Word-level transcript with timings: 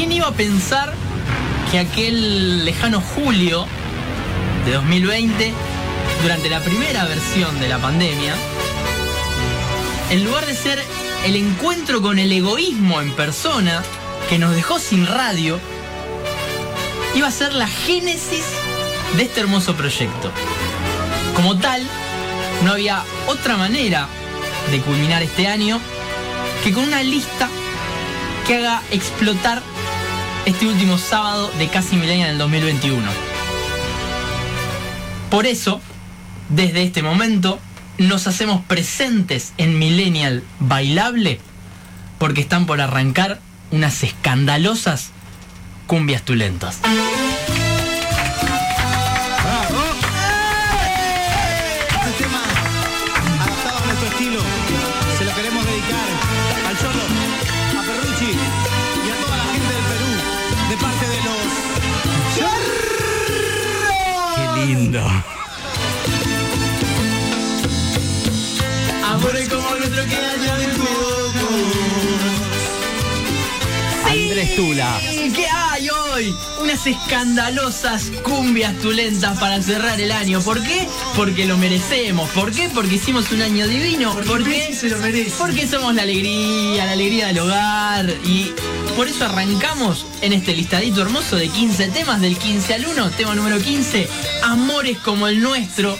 ¿Quién 0.00 0.12
iba 0.12 0.28
a 0.28 0.32
pensar 0.32 0.94
que 1.70 1.78
aquel 1.78 2.64
lejano 2.64 3.02
julio 3.02 3.66
de 4.64 4.72
2020, 4.72 5.52
durante 6.22 6.48
la 6.48 6.60
primera 6.60 7.04
versión 7.04 7.60
de 7.60 7.68
la 7.68 7.76
pandemia, 7.76 8.34
en 10.08 10.24
lugar 10.24 10.46
de 10.46 10.54
ser 10.54 10.82
el 11.26 11.36
encuentro 11.36 12.00
con 12.00 12.18
el 12.18 12.32
egoísmo 12.32 13.02
en 13.02 13.12
persona 13.12 13.82
que 14.30 14.38
nos 14.38 14.54
dejó 14.54 14.78
sin 14.78 15.06
radio, 15.06 15.60
iba 17.14 17.28
a 17.28 17.30
ser 17.30 17.52
la 17.52 17.68
génesis 17.68 18.46
de 19.18 19.24
este 19.24 19.40
hermoso 19.40 19.76
proyecto. 19.76 20.32
Como 21.36 21.58
tal, 21.58 21.86
no 22.64 22.72
había 22.72 23.04
otra 23.26 23.58
manera 23.58 24.08
de 24.70 24.80
culminar 24.80 25.22
este 25.22 25.46
año 25.46 25.78
que 26.64 26.72
con 26.72 26.84
una 26.84 27.02
lista 27.02 27.50
que 28.46 28.56
haga 28.56 28.82
explotar 28.90 29.62
este 30.50 30.66
último 30.66 30.98
sábado 30.98 31.48
de 31.58 31.68
casi 31.68 31.94
milenio 31.94 32.26
del 32.26 32.36
2021. 32.38 33.08
Por 35.30 35.46
eso, 35.46 35.80
desde 36.48 36.82
este 36.82 37.02
momento, 37.02 37.60
nos 37.98 38.26
hacemos 38.26 38.64
presentes 38.64 39.52
en 39.58 39.78
Millennial 39.78 40.42
Bailable 40.58 41.38
porque 42.18 42.40
están 42.40 42.66
por 42.66 42.80
arrancar 42.80 43.40
unas 43.70 44.02
escandalosas 44.02 45.10
cumbias 45.86 46.22
tulentas. 46.22 46.80
Unas 76.80 76.86
escandalosas 76.86 78.10
cumbias 78.22 78.74
tulentas 78.78 79.38
para 79.38 79.60
cerrar 79.60 80.00
el 80.00 80.10
año. 80.10 80.40
¿Por 80.40 80.62
qué? 80.62 80.88
Porque 81.14 81.44
lo 81.44 81.58
merecemos. 81.58 82.30
¿Por 82.30 82.52
qué? 82.52 82.70
Porque 82.70 82.94
hicimos 82.94 83.30
un 83.32 83.42
año 83.42 83.66
divino. 83.66 84.14
¿Por 84.26 84.42
qué? 84.44 84.74
se 84.74 84.88
lo 84.88 84.96
merece. 84.98 85.32
Porque 85.36 85.66
somos 85.66 85.94
la 85.94 86.02
alegría, 86.02 86.86
la 86.86 86.92
alegría 86.92 87.26
del 87.26 87.40
hogar. 87.40 88.08
Y 88.24 88.52
por 88.96 89.08
eso 89.08 89.26
arrancamos 89.26 90.06
en 90.22 90.32
este 90.32 90.54
listadito 90.54 91.02
hermoso 91.02 91.36
de 91.36 91.48
15 91.48 91.88
temas, 91.88 92.22
del 92.22 92.38
15 92.38 92.72
al 92.72 92.86
1. 92.86 93.10
Tema 93.10 93.34
número 93.34 93.58
15, 93.58 94.08
Amores 94.44 94.96
como 94.98 95.28
el 95.28 95.42
nuestro. 95.42 95.98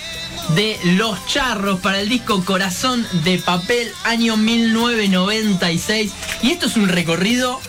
De 0.54 0.80
Los 0.82 1.26
Charros 1.26 1.78
para 1.80 2.00
el 2.00 2.08
disco 2.08 2.42
Corazón 2.44 3.06
de 3.24 3.38
Papel, 3.38 3.92
año 4.04 4.36
1996. 4.36 6.12
Y 6.42 6.50
esto 6.50 6.66
es 6.66 6.76
un 6.76 6.88
recorrido 6.88 7.60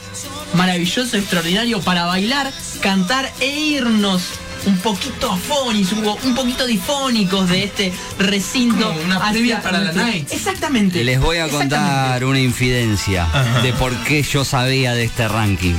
maravilloso, 0.53 1.17
extraordinario 1.17 1.81
para 1.81 2.05
bailar, 2.05 2.51
cantar 2.81 3.31
e 3.39 3.49
irnos 3.59 4.23
un 4.65 4.77
poquito 4.77 5.31
afónicos, 5.31 6.23
un 6.23 6.35
poquito 6.35 6.67
difónicos 6.67 7.49
de 7.49 7.63
este 7.63 7.93
recinto. 8.19 8.87
Como 8.87 9.01
una 9.01 9.31
previa 9.31 9.61
para 9.61 9.79
la 9.79 9.91
night. 9.91 10.31
Exactamente. 10.31 11.03
Les 11.03 11.19
voy 11.19 11.37
a 11.37 11.47
contar 11.49 12.23
una 12.25 12.39
infidencia 12.39 13.27
de 13.63 13.73
por 13.73 13.95
qué 14.03 14.21
yo 14.23 14.45
sabía 14.45 14.93
de 14.93 15.05
este 15.05 15.27
ranking. 15.27 15.75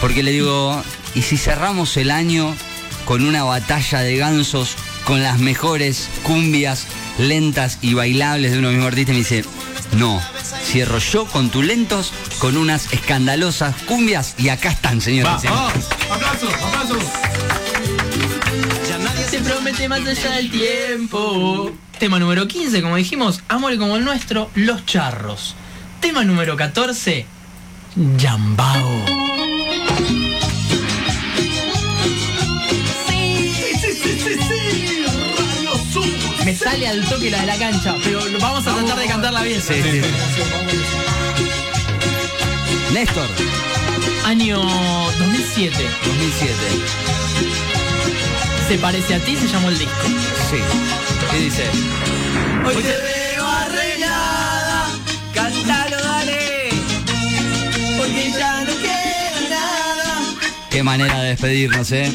Porque 0.00 0.22
le 0.22 0.32
digo, 0.32 0.82
¿y 1.14 1.22
si 1.22 1.36
cerramos 1.36 1.96
el 1.96 2.10
año 2.10 2.54
con 3.04 3.24
una 3.24 3.44
batalla 3.44 4.00
de 4.00 4.16
gansos 4.16 4.76
con 5.04 5.22
las 5.22 5.38
mejores 5.38 6.08
cumbias 6.22 6.86
lentas 7.18 7.78
y 7.82 7.94
bailables 7.94 8.52
de 8.52 8.58
uno 8.58 8.70
mismo 8.70 8.86
artista? 8.86 9.12
Y 9.12 9.14
me 9.14 9.20
dice, 9.20 9.44
no, 9.96 10.20
cierro 10.64 10.98
yo 10.98 11.26
con 11.26 11.50
tu 11.50 11.62
lentos, 11.62 12.12
con 12.38 12.56
unas 12.56 12.92
escandalosas 12.92 13.74
cumbias 13.86 14.34
y 14.38 14.48
acá 14.48 14.70
están, 14.70 15.00
señores. 15.00 15.40
señores. 15.42 15.86
¡Aplausos, 16.10 16.54
aplausos! 16.54 17.02
Ya 18.88 18.98
nadie 18.98 19.24
Se 19.24 19.38
promete 19.40 19.88
más 19.88 20.00
allá 20.06 20.32
del 20.32 20.50
tiempo. 20.50 21.72
Tema 21.98 22.18
número 22.18 22.48
15, 22.48 22.80
como 22.82 22.96
dijimos, 22.96 23.42
Amor 23.48 23.76
como 23.78 23.96
el 23.96 24.04
nuestro, 24.04 24.50
Los 24.54 24.86
Charros. 24.86 25.54
Tema 26.00 26.24
número 26.24 26.56
14, 26.56 27.26
Yambao. 28.16 29.19
Sale 36.70 36.86
al 36.86 37.04
toque 37.08 37.30
la 37.30 37.40
de 37.40 37.46
la 37.46 37.56
cancha, 37.56 37.96
pero 38.04 38.20
vamos 38.40 38.66
a 38.66 38.74
tratar 38.74 38.98
de 38.98 39.06
cantarla 39.06 39.42
bien. 39.42 39.60
Sí, 39.60 39.74
sí. 39.82 40.00
Néstor, 42.92 43.28
Año 44.24 44.60
2007. 44.60 45.76
2007. 46.06 46.54
Se 48.68 48.78
parece 48.78 49.14
a 49.14 49.18
ti, 49.18 49.36
se 49.36 49.48
llamó 49.48 49.68
el 49.68 49.78
disco. 49.78 50.06
Sí. 50.50 50.58
¿Qué 51.30 51.38
dice? 51.38 51.64
Hoy 52.64 52.74
te 52.76 52.82
veo 52.82 53.46
arreglada, 53.46 54.86
cántalo, 55.34 55.96
dale. 55.96 56.70
Porque 57.98 58.30
ya 58.30 58.60
no 58.64 58.72
queda 58.78 59.48
nada. 59.50 60.20
Qué 60.70 60.82
manera 60.84 61.20
de 61.20 61.28
despedirnos, 61.30 61.90
¿eh? 61.92 62.12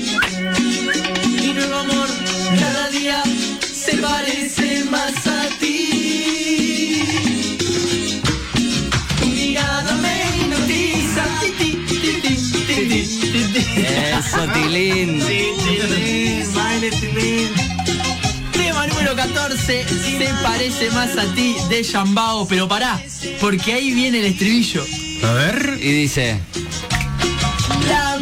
14, 19.47 19.85
se 19.87 20.33
parece 20.41 20.89
más 20.89 21.15
a 21.17 21.23
ti 21.35 21.55
de 21.69 21.83
Yambao, 21.83 22.47
pero 22.47 22.67
pará, 22.67 22.99
porque 23.39 23.73
ahí 23.73 23.93
viene 23.93 24.17
el 24.17 24.25
estribillo. 24.25 24.83
A 25.23 25.33
ver. 25.33 25.77
Y 25.79 25.91
dice, 25.91 26.39
La 27.87 28.17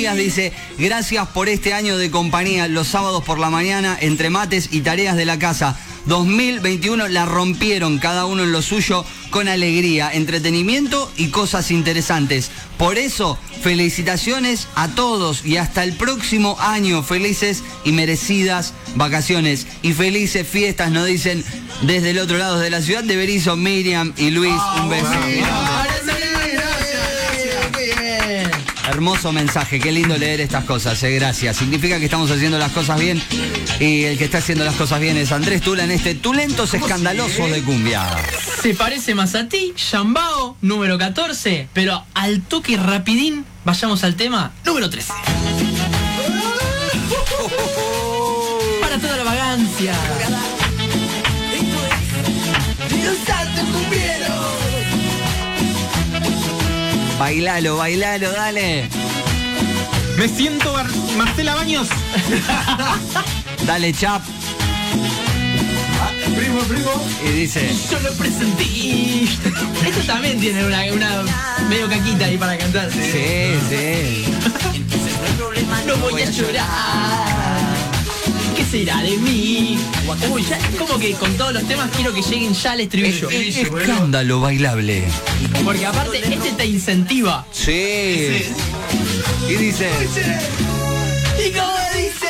Dice, 0.00 0.52
gracias 0.78 1.28
por 1.28 1.50
este 1.50 1.74
año 1.74 1.98
de 1.98 2.10
compañía, 2.10 2.68
los 2.68 2.88
sábados 2.88 3.22
por 3.22 3.38
la 3.38 3.50
mañana, 3.50 3.98
entre 4.00 4.30
mates 4.30 4.70
y 4.72 4.80
tareas 4.80 5.14
de 5.14 5.26
la 5.26 5.38
casa. 5.38 5.78
2021 6.06 7.08
la 7.08 7.26
rompieron 7.26 7.98
cada 7.98 8.24
uno 8.24 8.44
en 8.44 8.52
lo 8.52 8.62
suyo 8.62 9.04
con 9.28 9.46
alegría, 9.46 10.10
entretenimiento 10.10 11.12
y 11.18 11.28
cosas 11.28 11.70
interesantes. 11.70 12.50
Por 12.78 12.96
eso, 12.96 13.38
felicitaciones 13.62 14.68
a 14.74 14.88
todos 14.88 15.44
y 15.44 15.58
hasta 15.58 15.84
el 15.84 15.92
próximo 15.92 16.56
año. 16.60 17.02
Felices 17.02 17.62
y 17.84 17.92
merecidas 17.92 18.72
vacaciones 18.94 19.66
y 19.82 19.92
felices 19.92 20.48
fiestas, 20.48 20.90
nos 20.90 21.06
dicen 21.06 21.44
desde 21.82 22.10
el 22.10 22.18
otro 22.20 22.38
lado 22.38 22.58
de 22.58 22.70
la 22.70 22.80
ciudad 22.80 23.04
de 23.04 23.16
Berizo, 23.16 23.54
Miriam 23.54 24.14
y 24.16 24.30
Luis. 24.30 24.54
Un 24.80 24.88
beso. 24.88 25.99
Hermoso 28.90 29.30
mensaje, 29.30 29.78
qué 29.78 29.92
lindo 29.92 30.18
leer 30.18 30.40
estas 30.40 30.64
cosas, 30.64 31.00
eh, 31.04 31.12
gracias. 31.12 31.58
Significa 31.58 32.00
que 32.00 32.06
estamos 32.06 32.28
haciendo 32.28 32.58
las 32.58 32.72
cosas 32.72 32.98
bien 32.98 33.22
y 33.78 34.02
el 34.02 34.18
que 34.18 34.24
está 34.24 34.38
haciendo 34.38 34.64
las 34.64 34.74
cosas 34.74 34.98
bien 34.98 35.16
es 35.16 35.30
Andrés 35.30 35.62
Tula 35.62 35.84
en 35.84 35.92
este 35.92 36.16
Tulentos 36.16 36.74
Escandalosos 36.74 37.52
de 37.52 37.62
Cumbia. 37.62 38.04
Se 38.60 38.74
parece 38.74 39.14
más 39.14 39.36
a 39.36 39.48
ti, 39.48 39.74
Yambao, 39.92 40.56
número 40.60 40.98
14, 40.98 41.68
pero 41.72 42.04
al 42.14 42.42
toque 42.42 42.76
rapidín, 42.76 43.44
vayamos 43.64 44.02
al 44.02 44.16
tema 44.16 44.50
número 44.66 44.90
13. 44.90 45.12
Para 48.80 48.98
toda 48.98 49.18
la 49.18 49.22
vagancia. 49.22 49.94
Bailalo, 57.20 57.76
bailalo, 57.76 58.32
dale. 58.32 58.88
Me 60.16 60.26
siento 60.26 60.72
Mar- 60.72 60.88
Marcela 61.18 61.54
Baños. 61.54 61.86
Dale, 63.66 63.92
chap. 63.92 64.22
Primo, 66.34 66.60
primo. 66.60 66.90
Y 67.22 67.28
dice, 67.40 67.70
Yo 67.90 68.00
lo 68.00 68.12
presentí. 68.14 69.28
Esto 69.86 70.00
también 70.06 70.40
tiene 70.40 70.64
una, 70.64 70.82
una 70.94 71.22
medio 71.68 71.90
caquita 71.90 72.24
ahí 72.24 72.38
para 72.38 72.56
cantar. 72.56 72.90
sí, 72.90 73.52
sí. 73.68 74.24
No 75.86 75.96
voy 75.98 76.22
a 76.22 76.30
llorar. 76.30 76.66
¿Qué 78.56 78.64
será 78.64 79.02
de 79.02 79.18
mí? 79.18 79.78
Uy, 80.30 80.44
ya, 80.44 80.58
como 80.78 80.98
que 80.98 81.12
con 81.12 81.32
todos 81.36 81.52
los 81.52 81.66
temas 81.68 81.90
quiero 81.94 82.12
que 82.12 82.22
lleguen 82.22 82.52
ya 82.54 82.72
al 82.72 82.80
estribillo. 82.80 83.30
Escándalo 83.30 84.40
bailable. 84.40 85.04
Porque 85.64 85.86
aparte, 85.86 86.18
este 86.18 86.52
te 86.52 86.66
incentiva. 86.66 87.46
Sí. 87.52 88.42
Y 89.48 89.54
dice, 89.54 89.90
Y 91.38 91.50
como 91.52 91.78
dice, 91.94 92.28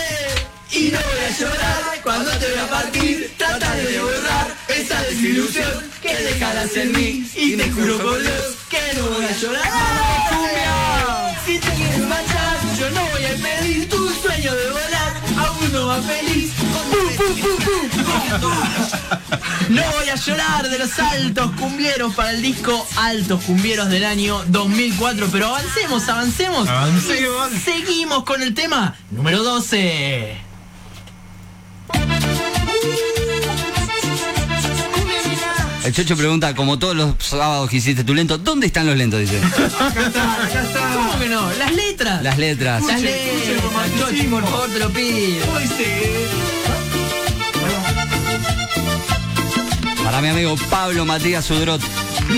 y 0.73 0.91
no 0.91 0.99
voy 0.99 1.25
a 1.25 1.38
llorar 1.38 2.00
cuando 2.03 2.31
te 2.32 2.47
vea 2.49 2.69
partir. 2.69 3.35
Tratar 3.37 3.77
de 3.77 4.00
borrar 4.00 4.56
esa 4.69 5.03
desilusión 5.03 5.91
que 6.03 6.15
dejarás 6.15 6.76
en 6.76 6.93
mí. 6.93 7.26
Y 7.35 7.56
te 7.56 7.71
juro 7.71 7.99
por 7.99 8.21
Dios 8.21 8.56
que 8.69 8.81
no 8.97 9.09
voy 9.09 9.25
a 9.25 9.33
llorar. 9.38 11.37
Si 11.47 11.59
te 11.59 11.69
quieres 11.71 12.06
marchar, 12.06 12.59
yo 12.79 12.91
no 12.91 13.00
voy 13.11 13.25
a 13.25 13.35
impedir 13.35 13.88
tu 13.88 14.09
sueño 14.11 14.55
de 14.55 14.71
volar 14.71 15.21
a 15.37 15.50
uno 15.53 15.87
más 15.87 16.05
feliz. 16.06 16.60
No 19.69 19.83
voy 19.93 20.09
a 20.09 20.17
llorar 20.17 20.69
de 20.69 20.79
los 20.79 20.99
altos 20.99 21.53
cumbieros 21.53 22.15
para 22.15 22.33
el 22.33 22.43
disco 22.43 22.87
Altos 22.97 23.45
Cumbieros 23.45 23.89
del 23.89 24.05
año 24.05 24.43
2004, 24.49 25.29
pero 25.31 25.47
avancemos, 25.55 26.09
avancemos. 26.09 26.69
Avancemos. 26.69 27.51
Seguimos 27.65 28.25
con 28.25 28.43
el 28.43 28.55
tema 28.55 28.97
número 29.11 29.43
12. 29.43 30.51
el 35.91 35.97
Chocho 35.97 36.17
pregunta, 36.17 36.55
como 36.55 36.79
todos 36.79 36.95
los 36.95 37.15
sábados 37.19 37.69
que 37.69 37.79
hiciste 37.79 38.05
tu 38.05 38.15
lento, 38.15 38.39
¿dónde 38.39 38.69
están 38.69 38.87
los 38.87 38.97
lentos? 38.97 39.21
Dice. 39.21 39.41
¿Cómo 40.95 41.19
que 41.19 41.29
no? 41.29 41.51
Las 41.59 41.75
letras. 41.75 42.23
Las 42.23 42.39
letras. 42.39 42.87
Las 42.87 43.03
letras. 43.03 43.99
Chochi, 43.99 44.23
por 44.29 44.45
favor, 44.45 44.71
te 44.71 44.79
lo 44.79 44.91
pido. 44.91 45.47
Para 50.11 50.23
mi 50.23 50.29
amigo 50.29 50.57
Pablo 50.69 51.05
Matías 51.05 51.45
Sudrot 51.45 51.81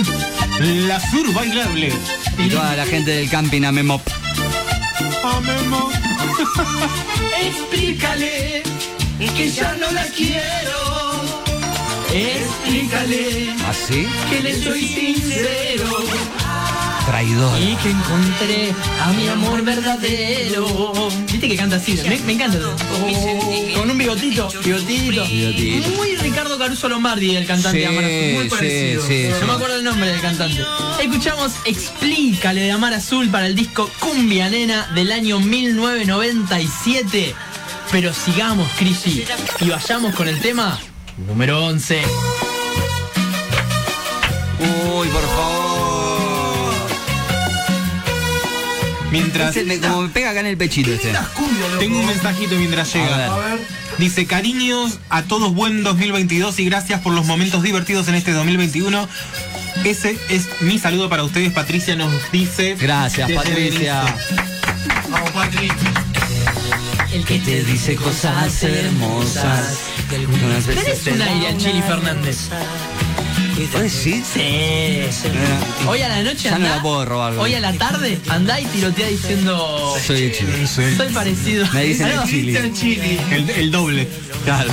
La 0.59 0.99
sur 1.09 1.33
bailable. 1.33 1.91
y 2.37 2.47
toda 2.47 2.75
la 2.75 2.85
gente 2.85 3.09
del 3.09 3.27
camping 3.31 3.63
Amemop. 3.63 3.99
Amemo. 5.23 5.89
Explícale 7.41 8.61
que 9.35 9.49
ya 9.49 9.75
no 9.79 9.91
la 9.91 10.05
quiero. 10.05 11.23
Explícale 12.13 13.55
¿Así? 13.67 14.07
que 14.29 14.39
le 14.43 14.63
soy 14.63 14.87
sincero. 14.87 15.97
Traidor. 17.05 17.59
Y 17.61 17.75
que 17.75 17.89
encontré 17.91 18.73
a 19.01 19.11
mi 19.11 19.27
amor 19.27 19.61
verdadero. 19.63 21.09
Viste 21.31 21.47
que 21.49 21.55
canta 21.57 21.75
así, 21.75 21.99
me, 22.07 22.17
me 22.19 22.33
encanta. 22.33 22.57
Con 23.75 23.89
un 23.91 23.97
bigotito, 23.97 24.47
bigotito. 24.63 25.25
Bigotito. 25.25 25.89
Muy 25.97 26.15
Ricardo 26.15 26.57
Caruso 26.57 26.87
Lombardi, 26.87 27.35
el 27.35 27.45
cantante 27.45 27.79
de 27.79 27.87
Amar 27.87 28.05
Azul. 28.05 28.33
Muy 28.35 28.43
Sí, 28.43 28.49
parecido. 28.49 29.01
sí, 29.05 29.23
sí, 29.23 29.27
No 29.31 29.39
sí. 29.39 29.45
me 29.45 29.51
acuerdo 29.51 29.75
el 29.77 29.83
nombre 29.83 30.09
del 30.09 30.21
cantante. 30.21 30.61
Escuchamos 31.01 31.51
Explícale 31.65 32.61
de 32.61 32.71
Amar 32.71 32.93
Azul 32.93 33.29
para 33.29 33.47
el 33.47 33.55
disco 33.55 33.89
Cumbia 33.99 34.49
Nena 34.49 34.89
del 34.95 35.11
año 35.11 35.39
1997. 35.39 37.35
Pero 37.91 38.13
sigamos, 38.13 38.69
Crisi, 38.77 39.25
y 39.59 39.69
vayamos 39.69 40.15
con 40.15 40.27
el 40.29 40.39
tema 40.39 40.79
número 41.27 41.65
11. 41.65 42.01
Uy, 44.59 45.07
por 45.09 45.21
favor. 45.21 45.62
Mientras. 49.13 49.55
Este 49.55 49.63
me- 49.63 49.79
como 49.79 50.01
me 50.03 50.09
pega 50.09 50.31
acá 50.31 50.39
en 50.41 50.47
el 50.47 50.57
pechito 50.57 50.91
este. 50.91 51.13
Tengo 51.79 51.99
un 51.99 52.05
mensajito 52.05 52.55
mientras 52.55 52.93
llega. 52.93 53.33
A 53.33 53.37
ver. 53.37 53.59
Dice, 53.97 54.25
cariños 54.25 54.99
a 55.09 55.21
todos, 55.23 55.53
buen 55.53 55.83
2022 55.83 56.59
y 56.59 56.65
gracias 56.65 56.99
por 57.01 57.13
los 57.13 57.25
momentos 57.25 57.61
divertidos 57.63 58.07
en 58.07 58.15
este 58.15 58.31
2021. 58.31 59.07
Ese 59.83 60.17
es 60.29 60.47
mi 60.61 60.79
saludo 60.79 61.09
para 61.09 61.23
ustedes. 61.23 61.51
Patricia 61.53 61.95
nos 61.95 62.11
dice. 62.31 62.75
Gracias, 62.79 63.31
Patricia. 63.31 64.03
Vamos, 65.09 65.29
Patri. 65.31 65.69
El 67.11 67.23
que 67.25 67.37
te 67.39 67.63
dice 67.63 67.95
cosas 67.95 68.63
hermosas. 68.63 69.77
Tenés 70.09 71.07
un 71.07 71.21
aire 71.21 71.47
a 71.49 71.57
Chili 71.57 71.81
Fernández. 71.83 72.49
¿Puedes 73.71 73.93
decir? 73.93 74.23
Sí. 74.33 75.27
Hoy 75.87 76.01
a 76.01 76.09
la 76.09 76.23
noche 76.23 76.43
Ya 76.43 76.51
no 76.51 76.55
andá, 76.57 76.75
la 76.77 76.81
puedo 76.81 77.05
robar, 77.05 77.33
Hoy 77.37 77.53
a 77.53 77.59
la 77.59 77.73
tarde 77.73 78.19
andá 78.29 78.59
y 78.59 78.65
tirotea 78.65 79.07
diciendo 79.07 79.95
Soy 80.05 80.23
el 80.23 80.31
chile. 80.33 80.67
soy 80.67 81.13
parecido. 81.13 81.65
Me 81.73 81.83
dicen 81.85 82.07
el 82.07 82.23
chili. 82.23 82.55
el 82.55 82.73
chili. 82.73 83.19
El, 83.31 83.49
el 83.49 83.71
doble. 83.71 84.07
Claro. 84.45 84.71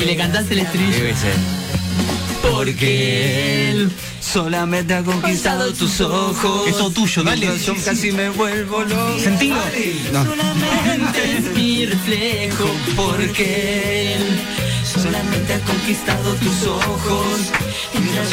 Y 0.00 0.04
le 0.04 0.16
cantás 0.16 0.50
el 0.50 0.58
estribillo. 0.60 0.96
Porque 2.42 3.70
él 3.70 3.90
solamente 4.20 4.94
ha 4.94 5.02
conquistado 5.02 5.72
tus 5.72 6.00
ojos. 6.00 6.66
Es 6.68 6.76
todo 6.76 6.90
tuyo, 6.90 7.22
dale. 7.22 7.48
Yo 7.64 7.74
casi 7.84 8.10
me 8.12 8.30
vuelvo 8.30 8.82
loco. 8.82 9.18
Sentilo. 9.18 9.56
No. 10.12 10.22
es 11.22 11.54
mi 11.54 11.86
reflejo. 11.86 12.64
Porque 12.96 14.14
él 14.14 14.40
Solamente 15.00 15.54
ha 15.54 15.60
conquistado 15.60 16.34
tus 16.34 16.66
ojos. 16.66 17.50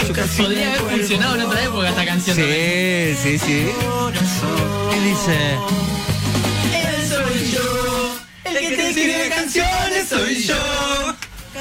Yo 0.07 0.13
casi 0.13 0.41
podría 0.41 0.69
haber 0.73 0.81
funcionado 0.81 1.35
en 1.35 1.41
otra 1.41 1.63
época 1.63 1.89
esta 1.89 2.05
canción. 2.05 2.37
también. 2.37 3.17
Sí, 3.17 3.37
sí, 3.37 3.45
sí. 3.45 3.67
¿Qué 4.91 4.99
dice? 5.01 5.57
Él 6.73 7.07
soy 7.07 7.51
yo. 7.51 8.15
El 8.43 8.57
que 8.59 8.75
te 8.75 8.89
escribe 8.89 9.29
canciones 9.29 10.09
soy 10.09 10.43
yo. 10.43 10.55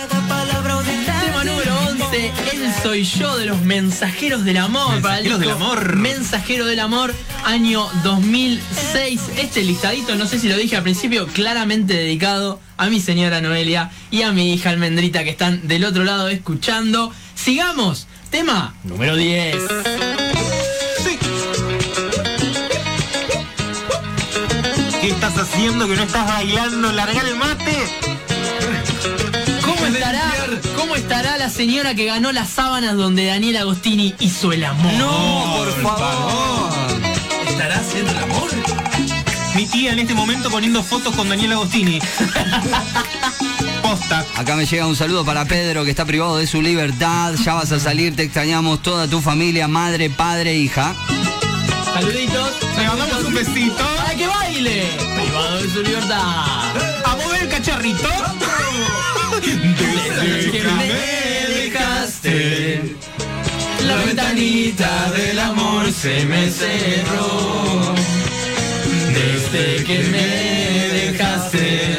Tema 0.07 1.43
número 1.45 1.77
11, 1.89 2.33
Él 2.53 2.73
soy 2.83 3.03
yo 3.03 3.37
de 3.37 3.47
los 3.47 3.61
mensajeros 3.63 4.45
del 4.45 4.59
amor. 4.59 5.01
para 5.03 5.19
el 5.19 5.25
Mensajeros 5.25 5.41
del 5.41 5.51
amor. 5.51 5.97
Mensajero 5.97 6.67
del 6.67 6.79
amor, 6.81 7.15
año 7.45 7.85
2006. 8.05 9.21
Este 9.39 9.65
listadito, 9.65 10.15
no 10.15 10.27
sé 10.27 10.39
si 10.39 10.49
lo 10.49 10.57
dije 10.57 10.77
al 10.77 10.85
principio, 10.85 11.27
claramente 11.27 11.95
dedicado 11.95 12.61
a 12.77 12.87
mi 12.87 13.01
señora 13.01 13.41
Noelia 13.41 13.91
y 14.13 14.23
a 14.23 14.31
mi 14.31 14.53
hija 14.55 14.71
Almendrita 14.71 15.25
que 15.25 15.31
están 15.31 15.67
del 15.67 15.85
otro 15.85 16.05
lado 16.05 16.29
escuchando. 16.29 17.13
Sigamos, 17.35 18.07
tema 18.31 18.75
número 18.85 19.17
10. 19.17 19.57
¿Qué 25.01 25.09
estás 25.09 25.37
haciendo 25.39 25.89
que 25.89 25.97
no 25.97 26.03
estás 26.03 26.27
bailando? 26.27 26.93
Largar 26.93 27.27
el 27.27 27.37
mate. 27.37 28.08
¿Cómo 29.89 29.97
estará, 29.97 30.35
¿Cómo 30.77 30.97
estará 30.97 31.39
la 31.39 31.49
señora 31.49 31.95
que 31.95 32.05
ganó 32.05 32.31
las 32.31 32.51
sábanas 32.51 32.95
donde 32.95 33.25
Daniel 33.25 33.57
Agostini 33.57 34.15
hizo 34.19 34.53
el 34.53 34.63
amor? 34.63 34.93
No, 34.93 35.55
por 35.57 35.83
favor. 35.83 36.71
¿Estará 37.49 37.79
haciendo 37.79 38.11
el 38.11 38.19
amor? 38.19 38.51
Mi 39.55 39.65
tía 39.65 39.93
en 39.93 40.01
este 40.01 40.13
momento 40.13 40.51
poniendo 40.51 40.83
fotos 40.83 41.17
con 41.17 41.31
Daniel 41.31 41.53
Agostini. 41.53 42.01
Posta. 43.83 44.27
Acá 44.37 44.57
me 44.57 44.67
llega 44.67 44.87
un 44.87 44.95
saludo 44.95 45.25
para 45.25 45.47
Pedro 45.47 45.87
que 45.87 45.91
está 45.91 46.05
privado 46.05 46.37
de 46.37 46.47
su 46.47 46.61
libertad. 46.61 47.33
Ya 47.43 47.55
vas 47.55 47.73
a 47.73 47.81
salir, 47.81 48.15
te 48.15 48.25
extrañamos 48.25 48.83
toda 48.83 49.09
tu 49.09 49.23
familia, 49.23 49.69
madre, 49.69 50.11
padre, 50.11 50.55
hija. 50.55 50.95
Saluditos. 51.95 52.51
Le 52.77 52.87
mandamos 52.87 53.25
un 53.25 53.35
besito. 53.35 53.85
¡Para 53.97 54.15
que 54.15 54.27
baile! 54.27 54.91
Privado 55.17 55.63
de 55.63 55.71
su 55.71 55.83
libertad. 55.83 56.21
A 57.07 57.17
mover 57.17 57.43
el 57.45 57.49
cacharrito. 57.49 58.09
Desde 59.41 60.51
que 60.51 60.63
me 60.65 61.55
dejaste, 61.55 62.97
la 63.87 63.97
ventanita 64.05 65.11
del 65.13 65.39
amor 65.39 65.93
se 65.93 66.25
me 66.27 66.51
cerró. 66.51 67.95
Desde 69.15 69.85
que 69.85 69.99
me 70.11 70.89
dejaste, 70.99 71.99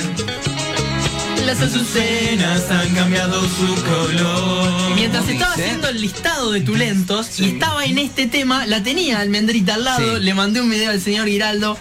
las 1.46 1.62
azucenas 1.62 2.69
han 2.69 2.89
cambiado 2.93 3.41
su 3.41 3.75
color. 3.84 4.96
Mientras 4.96 5.27
estaba 5.29 5.55
dice? 5.55 5.65
haciendo 5.65 5.88
el 5.89 6.01
listado 6.01 6.51
de 6.51 6.62
tulentos 6.62 7.39
y 7.39 7.46
estaba 7.51 7.86
en 7.86 7.98
este 8.00 8.27
tema, 8.27 8.65
la 8.67 8.84
tenía 8.84 9.19
Almendrita 9.19 9.75
al 9.75 9.86
lado, 9.86 10.17
Sí. 10.17 10.24
le 10.24 10.34
mandé 10.34 10.60
un 10.62 10.69
video 10.69 10.91
al 10.91 11.00
señor 11.01 11.27
Giraldo 11.27 11.77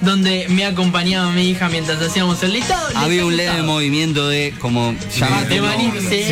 donde 0.00 0.46
me 0.48 0.64
acompañaba 0.64 1.30
mi 1.32 1.50
hija 1.50 1.68
mientras 1.68 2.00
hacíamos 2.00 2.42
el 2.42 2.52
listado. 2.54 2.88
Había 2.96 3.22
ha 3.22 3.26
un 3.26 3.36
leve 3.36 3.62
movimiento 3.62 4.28
de 4.28 4.54
como 4.58 4.92
de 4.92 4.98
sí. 6.00 6.24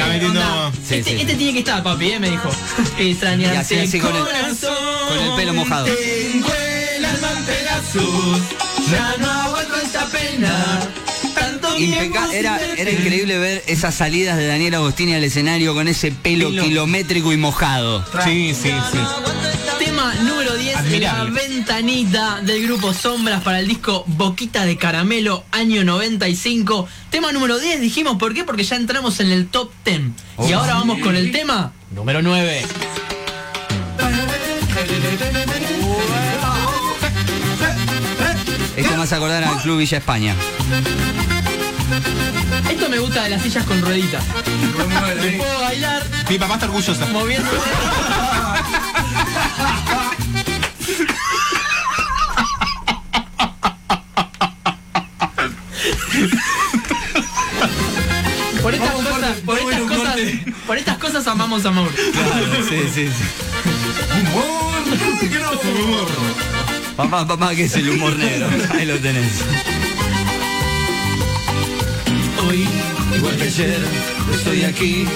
Sí, 0.87 0.95
este, 0.95 1.11
sí. 1.11 1.17
este 1.21 1.35
tiene 1.35 1.53
que 1.53 1.59
estar, 1.61 1.83
papi, 1.83 2.13
eh, 2.13 2.21
me 2.21 2.31
dijo. 2.31 2.49
Y 2.99 3.11
Extrañarte 3.11 3.59
así, 3.59 3.75
así 3.77 4.01
con 4.01 4.15
el- 4.17 4.23
con 4.23 5.19
el 5.25 5.37
pelo 5.37 5.55
mojado. 5.55 5.87
Tengo 5.87 6.49
el 6.97 7.05
alma 7.05 7.29
en 7.37 7.45
pedazos, 7.45 8.41
ya 8.91 9.15
no 9.19 9.31
aguanto 9.31 9.77
esta 9.77 10.07
pena. 10.07 10.81
Tanto 11.35 11.79
impeca- 11.79 12.33
era, 12.33 12.59
era 12.77 12.91
increíble 12.91 13.39
ver 13.39 13.63
esas 13.67 13.95
salidas 13.95 14.37
de 14.39 14.47
Daniel 14.47 14.75
Agostini 14.75 15.15
al 15.15 15.25
escenario 15.25 15.75
con 15.75 15.87
ese 15.89 16.11
pelo 16.11 16.49
Pelo. 16.51 16.63
kilométrico 16.65 17.33
y 17.33 17.37
mojado. 17.37 18.05
Sí, 18.25 18.55
sí, 18.55 18.71
sí. 18.93 18.99
Tema 19.79 20.13
número 20.23 20.38
10, 20.59 20.77
Admirable. 20.77 21.33
la 21.33 21.41
ventanita 21.41 22.41
del 22.43 22.63
grupo 22.65 22.93
Sombras 22.93 23.43
para 23.43 23.61
el 23.61 23.69
disco 23.69 24.05
Boquita 24.07 24.65
de 24.65 24.77
Caramelo, 24.77 25.45
año 25.53 25.85
95. 25.85 26.89
Tema 27.11 27.33
número 27.33 27.59
10, 27.59 27.81
dijimos, 27.81 28.17
¿por 28.19 28.35
qué? 28.35 28.45
Porque 28.45 28.65
ya 28.65 28.77
entramos 28.77 29.21
en 29.21 29.31
el 29.31 29.49
top 29.49 29.71
10. 29.85 30.01
Y 30.49 30.53
ahora 30.53 30.75
vamos 30.75 30.99
con 31.01 31.17
el 31.17 31.31
tema 31.33 31.73
número 31.93 32.23
9. 32.23 32.67
Esto 38.77 38.97
me 38.97 39.03
hace 39.03 39.15
acordar 39.17 39.43
al 39.45 39.61
Club 39.63 39.79
Villa 39.79 39.99
España. 39.99 40.35
Esto 42.71 42.89
me 42.89 42.99
gusta 42.99 43.25
de 43.25 43.31
las 43.31 43.43
sillas 43.43 43.65
con 43.65 43.81
rueditas. 43.83 44.23
Puedo 45.37 45.61
bailar 45.61 46.03
Mi 46.29 46.39
papá 46.39 46.55
está 46.55 46.67
orgullosa. 46.67 47.07
moviendo. 47.07 47.51
Por 58.63 58.75
estas, 58.75 58.93
Vamos, 58.93 59.09
cosas, 59.09 59.37
corte, 59.45 59.63
por, 59.63 59.73
estas 59.73 59.89
cosas, 59.89 60.21
por 60.67 60.79
estas 60.79 60.99
cosas 60.99 61.27
amamos 61.27 61.65
a 61.65 61.71
Mauro. 61.71 61.93
sí, 62.69 62.81
sí, 62.95 63.09
sí. 63.09 63.25
Papá, 66.97 67.27
papá, 67.27 67.55
que 67.55 67.65
es 67.65 67.75
el 67.77 67.91
humor 67.91 68.17
negro. 68.17 68.49
Ahí 68.75 68.85
lo 68.87 68.99
tenés. 68.99 69.45
Hoy, 72.47 72.67
Igual 73.17 73.37
que 73.37 73.45
ayer, 73.45 73.81
estoy 74.33 74.65
aquí, 74.65 75.07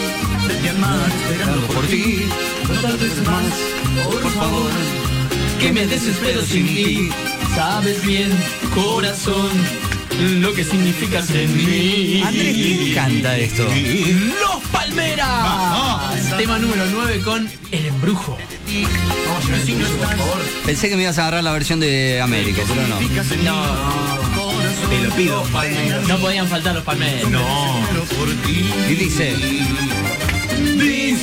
esperando 0.49 1.67
por 1.69 1.87
ti. 1.87 2.27
Otras 2.65 2.99
veces 3.01 3.27
más, 3.27 3.45
por 4.05 4.31
favor, 4.33 4.71
que 5.63 5.73
me 5.73 5.87
desespero 5.87 6.43
sin 6.43 6.67
ti. 6.67 7.09
Sabes 7.55 8.05
bien, 8.05 8.31
corazón, 8.75 9.51
lo 10.41 10.53
que 10.55 10.65
significas 10.65 11.31
en 11.31 11.57
mí. 11.57 12.23
Andrés, 12.27 12.55
¿quién 12.55 12.95
canta 12.95 13.39
esto? 13.39 13.65
Los 13.65 14.63
Palmeras. 14.73 15.29
Vamos. 15.29 16.37
Tema 16.37 16.59
número 16.59 16.85
9 16.91 17.21
con 17.21 17.49
El 17.71 17.87
Embrujo. 17.87 18.37
Pensé 20.67 20.89
que 20.89 20.97
me 20.97 21.03
ibas 21.03 21.19
a 21.19 21.23
agarrar 21.23 21.45
la 21.45 21.53
versión 21.53 21.79
de 21.79 22.21
América, 22.21 22.63
pero 22.67 22.83
no. 22.89 23.01
No, 23.45 24.53
Te 24.89 25.03
lo 25.03 25.15
pido. 25.15 25.45
no 26.09 26.19
podían 26.19 26.49
faltar 26.49 26.75
los 26.75 26.83
Palmeras. 26.85 27.29
No. 27.31 27.81
Y 28.89 28.95
dice, 28.95 29.35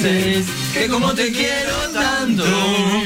Dices 0.01 0.45
que 0.73 0.87
como 0.87 1.13
te 1.13 1.29
quiero 1.29 1.75
tanto, 1.93 2.45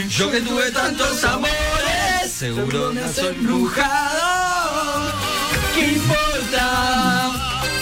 yo 0.10 0.30
que 0.30 0.42
tuve 0.42 0.70
tantos 0.70 1.24
amores, 1.24 2.32
seguro 2.32 2.94
me 2.94 3.02
has 3.02 3.18
embrujado. 3.18 5.12
¿Qué 5.74 5.94
importa? 5.94 7.32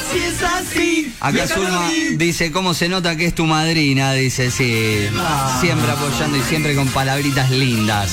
Si 0.10 0.18
es 0.18 0.42
así. 0.42 1.14
acá 1.20 1.46
Zulma 1.46 1.92
dice, 2.16 2.54
¿cómo 2.54 2.74
se 2.74 2.88
nota 2.88 3.18
que 3.18 3.26
es 3.26 3.36
tu 3.36 3.46
madrina? 3.46 4.14
Dice, 4.14 4.50
sí, 4.50 5.10
siempre 5.60 5.92
apoyando 5.92 6.38
y 6.38 6.42
siempre 6.44 6.74
con 6.74 6.88
palabritas 6.88 7.52
lindas. 7.52 8.12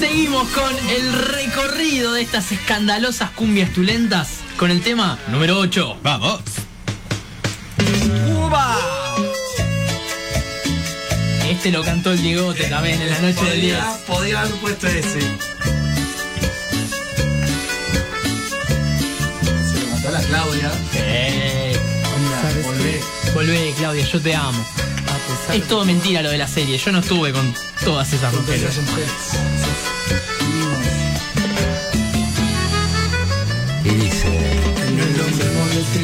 Seguimos 0.00 0.48
con 0.48 0.74
el 0.88 1.12
recorrido 1.12 2.14
de 2.14 2.22
estas 2.22 2.50
escandalosas 2.50 3.30
cumbias 3.30 3.72
tulentas 3.72 4.38
con 4.56 4.72
el 4.72 4.82
tema 4.82 5.20
número 5.28 5.56
8. 5.60 5.98
Vamos. 6.02 6.42
Este 11.50 11.70
lo 11.72 11.82
cantó 11.82 12.12
el 12.12 12.22
Diegote 12.22 12.62
también 12.68 13.02
en 13.02 13.10
la 13.10 13.18
noche 13.18 13.44
del 13.44 13.60
10. 13.60 13.76
Podría 14.06 14.40
haber 14.42 14.54
puesto 14.54 14.86
ese. 14.86 15.20
Se 15.20 15.26
lo 19.80 19.86
mató 19.90 20.10
la 20.12 20.20
Claudia. 20.22 20.70
Eh, 20.94 21.76
Volvé. 22.64 23.00
volvé, 23.34 23.74
Claudia, 23.76 24.04
yo 24.04 24.20
te 24.20 24.32
amo. 24.34 24.58
A 24.58 25.28
pesar 25.28 25.56
Es 25.56 25.66
todo 25.68 25.84
mentira 25.84 26.22
lo 26.22 26.30
de 26.30 26.38
la 26.38 26.46
serie. 26.46 26.78
Yo 26.78 26.92
no 26.92 27.00
estuve 27.00 27.32
con 27.32 27.52
todas 27.84 28.12
esas 28.12 28.30
que 28.32 28.38
mujeres. 28.38 28.62
esas 28.62 28.84
mujeres. 28.84 29.10
Y 33.84 33.88
dice, 33.88 34.28
El 34.86 35.20
hombre 35.20 35.50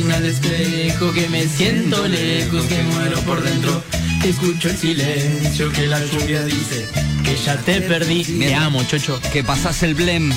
me 0.04 0.14
al 0.14 0.26
espejo 0.26 1.12
que 1.12 1.28
me 1.28 1.46
siento 1.46 2.08
lejos, 2.08 2.64
que 2.66 2.82
muero 2.82 3.20
por 3.20 3.40
dentro. 3.42 3.80
Escucho 4.26 4.68
el 4.68 4.76
silencio 4.76 5.70
que 5.70 5.86
la 5.86 6.04
lluvia 6.04 6.44
dice 6.44 6.88
que 7.22 7.36
ya 7.36 7.56
te 7.58 7.80
perdí. 7.80 8.24
Te 8.24 8.54
amo, 8.56 8.82
chocho. 8.82 9.20
que 9.32 9.44
pasás 9.44 9.84
el 9.84 9.94
blem 9.94 10.32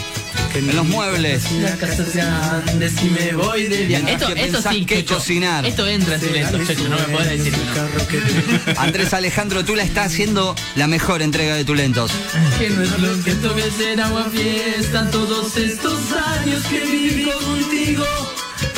en 0.53 0.75
los 0.75 0.85
muebles. 0.85 1.51
La 1.53 1.75
casa 1.75 2.03
es 2.03 2.13
grande 2.13 2.89
si 2.89 3.09
me 3.09 3.33
voy 3.33 3.63
de 3.63 3.85
viaje. 3.87 4.13
Esto, 4.13 4.33
que 4.33 4.43
esto 4.45 4.61
sí, 4.61 4.85
Chocho. 4.85 5.15
cocinar. 5.15 5.65
Esto 5.65 5.87
entra 5.87 6.15
en 6.15 6.21
tu 6.21 6.29
lento, 6.29 6.57
chocho. 6.65 6.87
No 6.87 6.97
me 6.97 7.03
podés 7.15 7.43
decir 7.43 7.53
que 7.53 8.73
no. 8.73 8.73
Andrés 8.79 9.11
Alejandro, 9.13 9.65
tú 9.65 9.75
la 9.75 9.81
estás 9.81 10.05
haciendo 10.07 10.55
la 10.75 10.85
mejor 10.85 11.23
entrega 11.23 11.55
de 11.55 11.65
tu 11.65 11.73
lentos. 11.73 12.11
Que 12.59 12.69
no 12.69 12.83
es 12.83 12.99
lo 12.99 13.23
que 13.23 13.31
toque 13.35 13.71
ser 13.71 14.01
agua 14.01 14.29
fiesta 14.31 15.09
todos 15.09 15.57
estos 15.57 15.99
años 16.11 16.63
que 16.65 16.79
viví 16.79 17.23
contigo. 17.23 18.05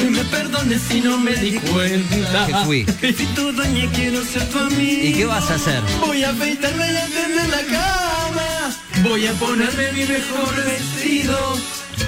Que 0.02 0.10
me 0.10 0.24
perdones 0.26 0.82
si 0.90 1.00
no 1.02 1.18
me 1.20 1.36
di 1.36 1.60
cuenta. 1.60 2.48
Que 2.48 2.56
fui. 2.66 2.86
Si 3.02 3.26
tu 3.36 3.52
dueña 3.52 3.86
quiero 3.94 4.24
ser 4.26 4.44
tu 4.50 4.58
amigo. 4.58 5.04
¿Y 5.04 5.14
qué 5.14 5.26
vas 5.26 5.50
a 5.52 5.56
hacer? 5.56 5.82
Voy 6.00 6.24
a 6.24 6.32
afeitarme 6.32 6.92
y 6.92 6.96
a 6.96 7.06
tender 7.06 7.50
la 7.50 7.62
cama. 7.78 8.76
Voy 9.04 9.28
a 9.28 9.34
ponerme 9.34 9.92
mi 9.92 10.06
mejor 10.06 10.56
vestido. 10.66 11.58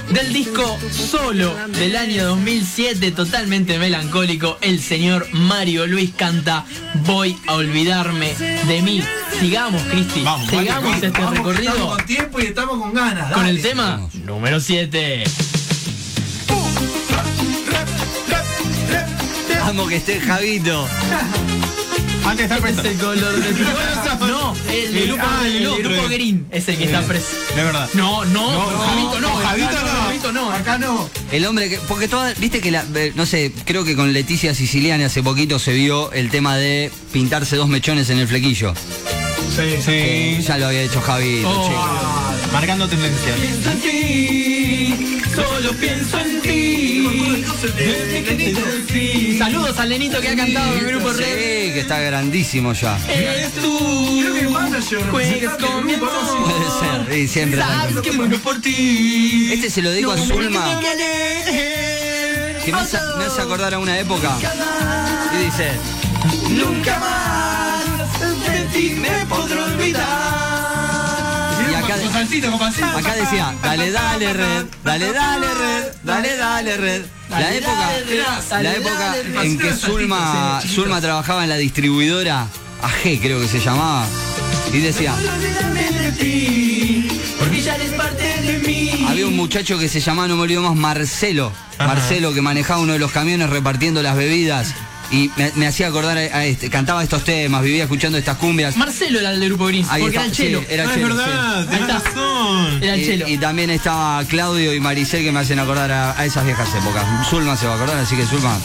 Del 0.10 0.34
disco 0.34 0.78
Solo 0.92 1.56
del 1.68 1.96
año 1.96 2.26
2007, 2.26 3.12
totalmente 3.12 3.78
melancólico, 3.80 4.58
el 4.62 4.80
señor 4.82 5.28
Mario 5.32 5.86
Luis 5.88 6.12
canta 6.16 6.66
Voy 7.06 7.38
a 7.48 7.54
olvidarme 7.54 8.34
de 8.68 8.82
mí. 8.82 9.04
Sigamos, 9.40 9.82
Cristi. 9.84 10.22
Vamos, 10.22 10.50
Sigamos 10.50 10.92
vale, 10.92 11.08
este 11.08 11.22
Vamos, 11.22 11.38
recorrido 11.38 11.72
Estamos 11.74 11.96
con 11.98 12.06
tiempo 12.06 12.40
y 12.40 12.44
estamos 12.46 12.80
con 12.80 12.94
ganas. 12.94 13.32
con 13.34 13.44
dale. 13.44 13.50
el 13.52 13.62
tema 13.62 14.02
número 14.26 14.60
7. 14.60 15.24
Que 19.74 19.96
esté 19.98 20.20
Javito. 20.22 20.88
Antes 22.26 22.38
de 22.50 22.56
estar 22.56 22.70
Es 22.70 22.76
preso. 22.76 22.90
el 22.90 22.98
color 22.98 23.36
de 23.36 23.54
tu 23.54 23.64
No, 24.28 24.56
el, 24.72 24.96
El- 24.98 25.08
grupo, 25.08 25.24
ah, 25.28 25.42
el 25.46 25.56
el 25.58 25.68
otro. 25.68 25.90
grupo 25.90 26.08
Green 26.10 26.46
es 26.52 26.68
el 26.70 26.78
que 26.78 26.84
está 26.86 27.02
preso. 27.02 27.26
De 27.56 27.64
verdad. 27.64 27.90
No, 27.96 28.24
no, 28.26 28.52
No, 28.54 28.78
Javito 28.80 29.20
no, 29.20 29.36
Javito 29.36 29.68
acá 29.68 29.82
no. 29.82 30.02
Javito 30.04 30.32
no. 30.32 30.52
Acá 30.52 30.78
no. 30.78 31.10
El 31.32 31.46
hombre 31.46 31.70
que. 31.70 31.78
Porque 31.80 32.08
todas. 32.08 32.40
Viste 32.40 32.62
que 32.62 32.72
la. 32.72 32.86
eh, 32.96 33.12
No 33.16 33.26
sé, 33.26 33.52
creo 33.66 33.84
que 33.84 33.96
con 33.96 34.14
Leticia 34.14 34.54
Siciliani 34.56 35.04
hace 35.04 35.22
poquito 35.22 35.60
se 35.60 35.74
vio 35.74 36.12
el 36.14 36.30
tema 36.30 36.56
de 36.56 36.90
pintarse 37.12 37.56
dos 37.58 37.68
mechones 37.68 38.10
en 38.10 38.20
el 38.20 38.28
flequillo. 38.28 38.74
Sí, 39.56 39.78
sí. 39.84 40.38
Ya 40.48 40.58
lo 40.60 40.68
había 40.68 40.82
hecho 40.84 41.02
Javito, 41.02 41.50
Oh. 41.50 41.68
chicos. 41.68 42.54
Marcando 42.54 42.88
tendencia. 42.88 43.34
Pienso 43.36 43.72
en 43.72 43.82
ti, 43.82 45.22
solo 45.36 45.72
pienso 45.74 46.20
en 46.20 46.42
ti. 46.42 46.93
Saludos 49.38 49.78
al 49.80 49.90
nenito 49.90 50.20
que 50.22 50.30
ha 50.30 50.36
cantado 50.36 50.74
en 50.74 50.80
el 50.80 50.86
grupo 50.86 51.14
Sí, 51.14 51.20
Red. 51.24 51.74
que 51.74 51.80
está 51.82 52.00
grandísimo 52.00 52.74
ya. 52.74 52.98
Eres 53.08 53.54
tú. 53.54 54.20
Creo 54.22 54.34
que. 54.34 54.44
Juegas 55.10 55.58
con 55.58 55.86
mi. 55.86 55.94
Puede 55.96 57.08
ser, 57.08 57.18
y 57.18 57.28
siempre. 57.28 57.62
Sabes 57.62 58.02
que 58.02 58.12
muero 58.12 58.38
por 58.40 58.62
ti. 58.62 59.50
Este 59.54 59.70
se 59.70 59.82
lo 59.82 59.92
digo 59.92 60.12
a 60.12 60.18
Zulma, 60.18 60.80
que 62.64 62.72
me 62.72 62.78
hace, 62.80 62.98
me 63.18 63.26
hace 63.26 63.42
acordar 63.42 63.74
a 63.74 63.80
una 63.80 63.98
época. 64.00 64.38
Y 65.34 65.46
dice. 65.46 65.72
Nunca 66.50 67.00
más 67.00 67.84
de 68.48 68.62
ti 68.72 68.96
me 68.96 69.26
podré 69.26 69.62
olvidar. 69.62 70.23
Acá, 71.94 72.02
Con 72.04 72.12
pancito, 72.14 72.50
con 72.50 72.60
pancito. 72.60 72.86
acá 72.88 73.14
decía, 73.16 73.54
dale, 73.62 73.92
dale, 73.92 74.34
red, 74.34 74.66
dale, 74.84 75.12
dale, 75.14 75.48
red, 75.54 75.84
dale, 76.04 76.38
dale, 76.38 76.78
red. 76.78 77.02
La 77.30 77.40
Dale, 77.40 77.58
época, 77.58 77.74
dale, 77.80 78.06
red, 78.06 78.24
dale, 78.50 78.64
la 78.64 78.76
época 78.76 79.00
dale, 79.00 79.46
en 79.48 79.58
que 79.58 79.74
Zulma. 79.74 80.62
Zulma 80.68 81.02
trabajaba 81.02 81.44
en 81.44 81.50
la 81.50 81.58
distribuidora 81.58 82.48
AG, 82.82 83.20
creo 83.22 83.40
que 83.40 83.48
se 83.48 83.60
llamaba. 83.60 84.06
Y 84.72 84.80
decía, 84.80 85.14
Olvídame 85.16 85.92
de 86.00 86.12
ti, 86.14 87.08
porque 87.40 87.62
ya 87.62 87.76
eres 87.76 87.92
parte 87.94 88.24
de 88.42 88.60
mí. 88.60 89.06
había 89.10 89.26
un 89.28 89.36
muchacho 89.36 89.78
que 89.80 89.88
se 89.90 90.00
llamaba, 90.00 90.28
no 90.28 90.36
me 90.36 90.44
olvido 90.44 90.62
más, 90.62 90.76
Marcelo. 90.76 91.52
Marcelo, 91.80 92.34
que 92.34 92.42
manejaba 92.42 92.80
uno 92.82 92.94
de 92.94 93.00
los 93.00 93.12
camiones 93.12 93.50
repartiendo 93.50 94.02
las 94.04 94.16
bebidas. 94.16 94.74
Y 95.14 95.32
me, 95.38 95.52
me 95.56 95.68
hacía 95.68 95.88
acordar 95.88 96.18
a, 96.18 96.22
a 96.22 96.46
este, 96.46 96.70
cantaba 96.70 97.02
estos 97.04 97.24
temas, 97.24 97.62
vivía 97.64 97.84
escuchando 97.84 98.18
estas 98.18 98.38
cumbias. 98.38 98.76
Marcelo 98.76 99.20
era 99.20 99.32
el 99.32 99.40
del 99.40 99.50
grupo 99.50 99.68
Gris, 99.68 99.88
Ahí 99.90 100.02
porque 100.02 100.18
está, 100.18 100.26
era 100.26 100.32
el 100.32 100.36
chelo. 100.36 100.60
sí, 100.60 100.66
era 100.70 100.84
Ah, 100.84 100.88
es 100.88 100.94
chelo, 100.96 101.08
verdad, 101.16 101.68
tenés 101.70 101.88
razón. 101.88 102.84
Era 102.84 102.94
el 102.96 103.02
Y- 103.02 103.06
chelo. 103.06 103.28
Y, 103.30 103.38
también 103.38 103.70
estaba 103.70 104.24
Claudio 104.26 104.74
y 104.74 104.80
Maricel 104.80 105.24
que 105.24 105.32
me 105.32 105.40
hacen 105.40 105.60
acordar 105.60 105.92
a, 105.92 106.20
a 106.20 106.26
esas 106.26 106.44
viejas 106.46 106.68
épocas. 106.76 107.06
Zulma 107.30 107.56
se 107.56 107.66
va 107.68 107.74
a 107.74 107.76
acordar, 107.76 107.98
así 107.98 108.16
que 108.16 108.26
Zulma, 108.26 108.58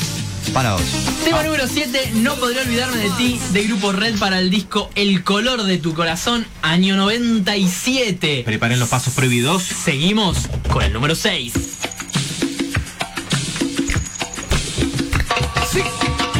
para 0.52 0.72
vos. 0.72 0.82
Tema 1.24 1.42
número 1.42 1.66
7, 1.68 2.12
No 2.14 2.36
podré 2.36 2.60
olvidarme 2.62 2.96
de 2.96 3.10
ti, 3.18 3.38
de 3.52 3.64
Grupo 3.64 3.92
Red 3.92 4.18
para 4.18 4.38
el 4.38 4.48
disco 4.50 4.90
El 4.94 5.22
color 5.22 5.64
de 5.64 5.76
tu 5.76 5.92
corazón, 5.94 6.46
año 6.62 6.96
97. 6.96 8.42
Preparen 8.44 8.78
los 8.80 8.88
pasos 8.88 9.12
prohibidos. 9.14 9.62
Seguimos 9.62 10.38
con 10.70 10.82
el 10.82 10.92
número 10.92 11.14
6. 11.14 11.52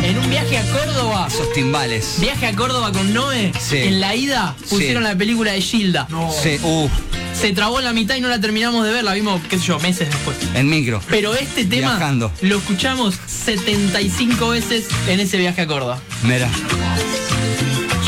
En 0.09 0.19
un 0.19 0.31
viaje 0.31 0.57
a 0.59 0.63
Córdoba, 0.73 1.27
Esos 1.29 1.53
timbales. 1.53 2.17
viaje 2.19 2.47
a 2.47 2.57
Córdoba 2.57 2.93
con 2.93 3.13
Noé, 3.13 3.53
Sí. 3.61 3.77
en 3.77 4.01
la 4.01 4.15
ida 4.15 4.57
pusieron 4.71 5.03
Sí. 5.03 5.09
la 5.11 5.17
película 5.17 5.53
de 5.53 5.61
Gilda. 5.61 6.09
Sí, 6.43 6.59
uh, 6.63 6.89
Se 7.35 7.53
trabó 7.53 7.79
en 7.79 7.85
la 7.85 7.93
mitad 7.93 8.17
y 8.17 8.21
no 8.21 8.27
la 8.29 8.41
terminamos 8.41 8.85
de 8.85 8.93
ver, 8.93 9.05
la 9.05 9.13
vimos, 9.13 9.41
qué 9.49 9.59
sé 9.59 9.67
yo, 9.67 9.79
meses 9.79 10.09
después. 10.09 10.37
en 10.55 10.69
micro. 10.69 11.01
Pero 11.09 11.35
este 11.35 11.65
tema 11.67 11.91
Viajando. 11.97 12.33
lo 12.41 12.57
escuchamos 12.57 13.15
75 13.27 14.49
veces 14.49 14.87
en 15.07 15.21
ese 15.21 15.37
viaje 15.37 15.61
a 15.61 15.67
Córdoba. 15.67 16.01
Mira. 16.25 16.49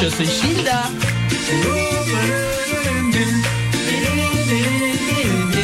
Yo 0.01 0.11
soy 0.11 0.27
Gilda. 0.27 0.89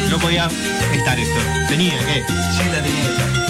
No 0.09 0.17
podía 0.19 0.47
estar 0.93 1.19
esto. 1.19 1.39
Tenía 1.67 1.97
que. 1.99 2.23
Gilda 2.23 2.81
tenía 2.83 3.01
que 3.03 3.09
estar. 3.11 3.46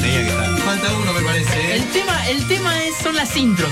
Falta 0.67 0.93
uno, 1.01 1.13
me 1.13 1.21
parece. 1.21 1.59
¿eh? 1.59 1.75
El 1.75 1.83
tema, 1.91 2.27
el 2.27 2.47
tema 2.47 2.83
es, 2.83 2.95
son 3.01 3.15
las 3.15 3.36
intros. 3.38 3.71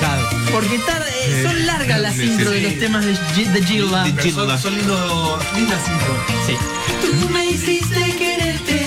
Claro. 0.00 0.28
Porque 0.52 0.78
tar- 0.80 1.06
eh, 1.24 1.42
son 1.42 1.66
largas 1.66 1.98
las 2.00 2.14
sí, 2.14 2.24
intros 2.24 2.54
sí. 2.54 2.60
de 2.60 2.70
los 2.70 2.78
temas 2.78 3.04
de, 3.06 3.14
Gi- 3.34 3.44
de 3.52 3.62
Gilda. 3.64 4.04
De- 4.04 4.12
Pero 4.12 4.30
son, 4.34 4.58
son 4.58 4.76
lindos, 4.76 5.44
lindas 5.54 5.80
cinco. 5.86 6.12
Sí. 6.46 6.56
Tú 7.02 7.28
me 7.30 7.46
hiciste 7.46 8.00
quererte 8.18 8.86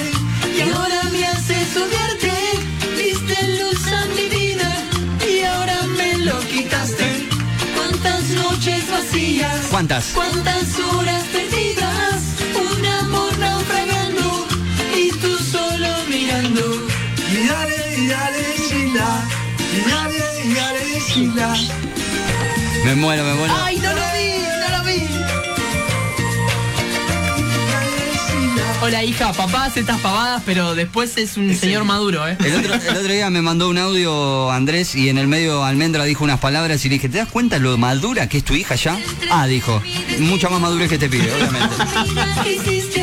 y 0.57 0.61
ahora 0.69 1.03
me 1.11 1.25
haces 1.27 1.75
odiarte. 1.75 2.31
Diste 2.97 3.47
luz 3.63 3.87
a 3.87 4.05
mi 4.15 4.27
vida 4.29 4.71
y 5.27 5.43
ahora 5.43 5.81
me 5.97 6.17
lo 6.19 6.39
quitaste. 6.41 7.25
Cuántas 7.75 8.29
noches 8.29 8.83
vacías, 8.91 9.57
¿Cuántas? 9.71 10.05
cuántas 10.13 10.79
horas 10.79 11.23
perdidas, 11.33 11.52
Me 21.33 22.95
muero, 22.95 23.23
me 23.23 23.33
muero. 23.33 23.53
¡Ay, 23.63 23.77
no 23.77 23.91
lo 23.91 24.01
vi! 24.13 24.33
¡No 24.59 24.77
lo 24.77 24.83
vi! 24.83 25.01
Hola 28.81 29.03
hija, 29.03 29.33
papá 29.33 29.65
hace 29.65 29.79
estas 29.79 29.99
pavadas, 30.01 30.43
pero 30.45 30.75
después 30.75 31.17
es 31.17 31.37
un 31.37 31.55
señor 31.55 31.85
maduro, 31.85 32.27
¿eh? 32.27 32.37
El 32.43 32.57
otro, 32.57 32.73
el 32.75 32.97
otro 32.97 33.13
día 33.13 33.29
me 33.29 33.41
mandó 33.41 33.69
un 33.69 33.77
audio 33.77 34.51
Andrés 34.51 34.93
y 34.93 35.09
en 35.09 35.17
el 35.17 35.27
medio 35.27 35.63
Almendra 35.63 36.03
dijo 36.03 36.23
unas 36.23 36.39
palabras 36.39 36.85
y 36.85 36.89
le 36.89 36.95
dije, 36.95 37.09
¿te 37.09 37.17
das 37.17 37.29
cuenta 37.29 37.57
lo 37.57 37.77
madura 37.77 38.27
que 38.29 38.37
es 38.37 38.43
tu 38.43 38.53
hija 38.53 38.75
ya? 38.75 38.99
Ah, 39.31 39.47
dijo, 39.47 39.81
mucha 40.19 40.49
más 40.49 40.59
madurez 40.59 40.89
que 40.89 40.99
te 40.99 41.09
pide, 41.09 41.31
obviamente. 41.33 41.75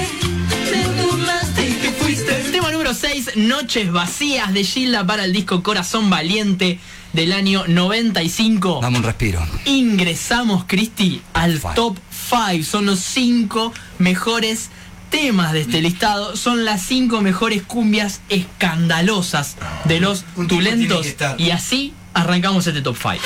número 2.91 2.95
6, 2.95 3.37
Noches 3.37 3.93
Vacías 3.93 4.53
de 4.53 4.65
Gilda 4.65 5.07
para 5.07 5.25
el 5.25 5.33
disco 5.33 5.63
Corazón 5.63 6.11
Valiente 6.11 6.81
del 7.13 7.33
año 7.33 7.65
95. 7.69 8.81
Dame 8.83 8.99
un 8.99 9.05
respiro. 9.05 9.41
Ingresamos, 9.65 10.65
Cristi, 10.67 11.23
al 11.33 11.61
Five. 11.61 11.75
top 11.77 11.99
5. 12.31 12.65
Son 12.65 12.87
los 12.87 12.99
5 12.99 13.73
mejores 13.99 14.71
temas 15.09 15.53
de 15.53 15.61
este 15.61 15.81
listado. 15.83 16.37
Son 16.37 16.65
las 16.65 16.83
5 16.83 17.21
mejores 17.21 17.63
cumbias 17.63 18.23
escandalosas 18.29 19.57
de 19.85 20.01
los 20.01 20.25
Un 20.35 20.49
tipo 20.49 20.61
tiene 20.61 20.87
tulentos. 20.89 21.07
Y 21.39 21.51
así 21.51 21.95
arrancamos 22.13 22.67
este 22.67 22.83
top 22.83 22.97
5. 23.01 23.19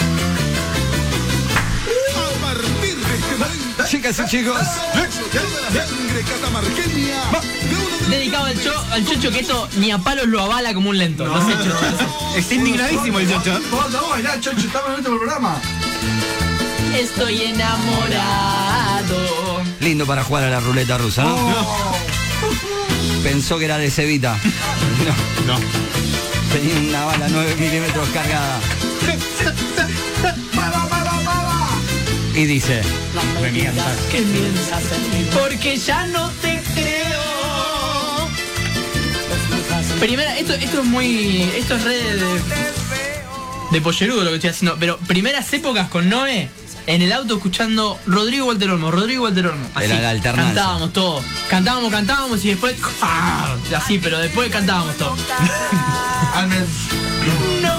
Chicas 3.88 4.18
y 4.18 4.30
chicos, 4.30 4.58
Dedicado 8.14 8.44
al, 8.46 8.62
cho- 8.62 8.84
al 8.92 9.04
chocho 9.06 9.30
que 9.30 9.40
esto 9.40 9.68
ni 9.78 9.90
a 9.90 9.98
palos 9.98 10.26
lo 10.28 10.40
avala 10.40 10.72
como 10.72 10.90
un 10.90 10.98
lento. 10.98 11.24
No, 11.26 11.44
sé, 11.46 11.52
chocho. 11.58 11.76
Está 12.36 12.54
indignadísimo 12.54 13.18
el 13.18 13.28
chocho. 13.30 13.58
Vos 13.70 13.92
vamos 13.92 14.04
a 14.08 14.10
bailar, 14.14 14.40
Chocho, 14.40 14.58
estamos 14.66 14.86
en 14.86 14.92
nuestro 14.92 15.16
programa. 15.18 15.56
Estoy 16.96 17.42
enamorado. 17.42 19.16
lindo 19.80 20.06
para 20.06 20.22
jugar 20.22 20.44
a 20.44 20.50
la 20.50 20.60
ruleta 20.60 20.96
rusa, 20.96 21.24
¿no? 21.24 21.36
Pensó 23.24 23.58
que 23.58 23.64
era 23.64 23.78
de 23.78 23.90
Cevita. 23.90 24.38
No, 25.46 25.54
No. 25.54 25.60
tenía 26.52 26.76
una 26.88 27.04
bala 27.06 27.26
9 27.30 27.56
milímetros 27.58 28.08
cargada. 28.10 28.60
Y 32.34 32.44
dice, 32.46 32.82
Me 33.40 33.50
mientas. 33.52 33.96
¿Qué 34.10 34.22
piensas 34.22 34.82
en 34.92 35.10
mí? 35.10 35.26
Porque 35.38 35.76
ya 35.76 36.06
no 36.08 36.28
te 36.42 36.53
Primera, 40.04 40.36
esto, 40.36 40.52
esto 40.52 40.80
es 40.80 40.84
muy. 40.84 41.50
Esto 41.56 41.76
es 41.76 41.82
re 41.82 41.94
de. 41.94 42.40
de 43.70 43.80
pollerudo 43.80 44.22
lo 44.22 44.28
que 44.28 44.36
estoy 44.36 44.50
haciendo. 44.50 44.76
Pero 44.78 44.98
primeras 44.98 45.50
épocas 45.54 45.88
con 45.88 46.10
Noé. 46.10 46.50
En 46.86 47.00
el 47.00 47.10
auto 47.10 47.36
escuchando 47.36 47.98
Rodrigo 48.04 48.44
Walter 48.44 48.68
Olmo, 48.68 48.90
Rodrigo 48.90 49.24
Walter 49.24 49.46
Olmo. 49.46 49.66
Así, 49.74 49.86
Era 49.86 50.02
la 50.02 50.10
alternancia. 50.10 50.54
Cantábamos 50.54 50.92
todo. 50.92 51.24
Cantábamos, 51.48 51.90
cantábamos 51.90 52.44
y 52.44 52.48
después. 52.48 52.76
¡ah! 53.00 53.56
Así, 53.74 53.98
pero 53.98 54.18
después 54.18 54.50
cantábamos 54.50 54.94
todo. 54.98 55.16
No 57.62 57.74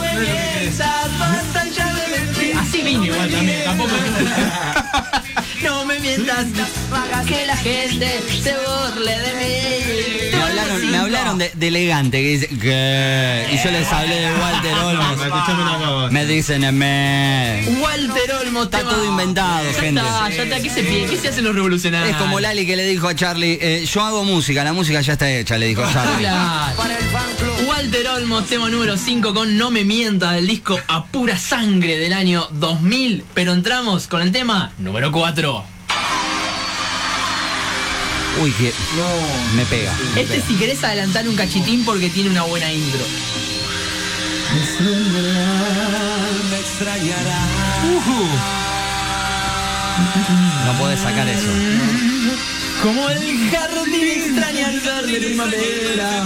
igual 3.03 3.29
también, 3.29 3.63
tampoco. 3.63 3.91
no 5.63 5.85
me 5.85 5.99
mientas, 5.99 6.45
que 7.27 7.45
la 7.45 7.57
gente 7.57 8.21
se 8.43 8.53
burle 8.53 9.19
de 9.19 9.33
mí. 9.33 10.31
me 10.31 10.43
hablaron, 10.43 10.91
me 10.91 10.97
hablaron 10.97 11.37
de, 11.37 11.51
de 11.53 11.67
elegante, 11.67 12.21
que 12.21 12.29
dice, 12.29 12.47
¿qué? 12.47 13.47
Y 13.51 13.63
yo 13.63 13.71
les 13.71 13.91
hablé 13.91 14.15
de 14.15 14.31
Walter 14.33 14.73
Olmos. 14.83 16.11
Me 16.11 16.25
dicen, 16.25 16.77
me. 16.77 17.65
Walter 17.79 18.31
Olmo 18.41 18.63
Está 18.63 18.81
todo 18.81 19.05
inventado, 19.05 19.65
ya 19.71 19.79
gente. 19.79 20.01
Está, 20.01 20.29
ya 20.29 20.43
está, 20.43 20.59
¿qué 20.61 20.69
se 20.69 20.83
pide? 20.83 21.05
¿Qué 21.05 21.17
se 21.17 21.29
hacen 21.29 21.43
los 21.43 21.55
revolucionarios? 21.55 22.15
Es 22.15 22.21
como 22.21 22.39
Lali 22.39 22.65
que 22.65 22.75
le 22.75 22.85
dijo 22.85 23.07
a 23.07 23.15
Charlie, 23.15 23.57
eh, 23.61 23.85
yo 23.85 24.01
hago 24.01 24.23
música, 24.23 24.63
la 24.63 24.73
música 24.73 25.01
ya 25.01 25.13
está 25.13 25.31
hecha, 25.31 25.57
le 25.57 25.67
dijo 25.67 25.83
a 25.83 25.91
Charlie. 25.91 26.19
Claro. 26.19 26.73
Walter 27.67 28.07
Olmo, 28.07 28.43
tema 28.43 28.69
número 28.69 28.97
5 28.97 29.33
con 29.33 29.57
No 29.57 29.71
me 29.71 29.83
mienta 29.83 30.33
del 30.33 30.47
disco 30.47 30.79
A 30.87 31.05
Pura 31.05 31.37
Sangre 31.37 31.97
del 31.97 32.13
año 32.13 32.47
2000. 32.51 32.84
Pero 33.33 33.53
entramos 33.53 34.07
con 34.07 34.21
el 34.21 34.31
tema 34.31 34.71
número 34.77 35.11
4. 35.11 35.63
Uy, 38.43 38.51
que 38.51 38.71
me 39.55 39.65
pega. 39.65 39.91
me 40.13 40.21
Este 40.21 40.35
pega. 40.35 40.47
si 40.47 40.55
querés 40.55 40.83
adelantar 40.83 41.27
un 41.27 41.35
cachitín 41.35 41.83
porque 41.83 42.09
tiene 42.09 42.29
una 42.29 42.43
buena 42.43 42.71
intro. 42.71 43.01
No 50.65 50.73
podés 50.79 50.99
sacar 50.99 51.27
eso. 51.27 51.47
Como 52.83 53.09
el 53.09 53.49
jardín 53.49 54.07
extraña 54.07 54.67
al 54.67 54.79
verde 54.79 55.19
primavera. 55.19 56.21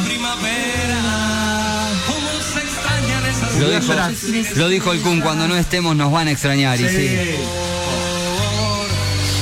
Lo 3.59 3.69
dijo, 3.69 3.93
lo 4.55 4.69
dijo 4.69 4.91
el 4.93 5.01
Kun, 5.01 5.21
cuando 5.21 5.47
no 5.47 5.55
estemos 5.55 5.95
nos 5.95 6.11
van 6.11 6.27
a 6.27 6.31
extrañar. 6.31 6.79
Y 6.79 6.89
sí. 6.89 7.35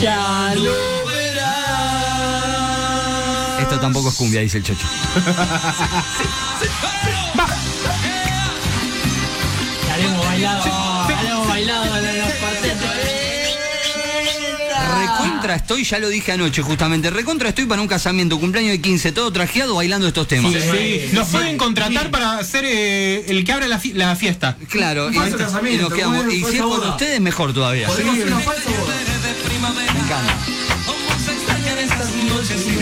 Ya 0.01 0.53
lo 0.56 0.71
verás. 1.06 1.58
Esto 3.62 3.80
tampoco 3.80 4.10
es 4.10 4.15
cumbia, 4.15 4.41
dice 4.41 4.58
el 4.58 4.63
chocho. 4.63 4.88
Hemos 9.99 10.25
bailado. 10.25 10.63
Hemos 11.10 11.47
bailado 11.47 11.86
Recontra 15.47 15.63
estoy, 15.63 15.86
ya 15.86 15.99
lo 15.99 16.10
dije 16.10 16.33
anoche 16.33 16.62
justamente, 16.62 17.10
recontra 17.10 17.47
estoy 17.47 17.65
para 17.67 17.81
un 17.81 17.88
casamiento, 17.88 18.38
cumpleaños 18.38 18.73
de 18.73 18.81
15, 18.81 19.13
todo 19.13 19.31
trajeado 19.31 19.75
bailando 19.75 20.05
estos 20.05 20.27
temas. 20.27 20.51
Sí, 20.51 21.10
nos 21.13 21.29
pueden 21.29 21.57
contratar 21.57 22.12
para 22.12 22.43
ser 22.43 22.65
eh, 22.65 23.23
el 23.29 23.45
que 23.45 23.53
abre 23.53 23.69
la, 23.69 23.79
fi- 23.79 23.93
la 23.93 24.13
fiesta. 24.17 24.57
Claro, 24.69 25.10
y, 25.10 25.15
nos 25.77 25.93
quedamos. 25.93 26.33
Y 26.33 26.43
si 26.43 26.57
es 26.57 26.62
con 26.62 26.89
ustedes, 26.89 27.21
mejor 27.21 27.53
todavía. 27.53 27.88
Podemos 27.88 28.15
hacer 28.15 28.27
una 28.27 28.39
falsa 28.41 28.69
boda. 28.71 28.93
Me 29.93 29.99
encanta. 29.99 30.38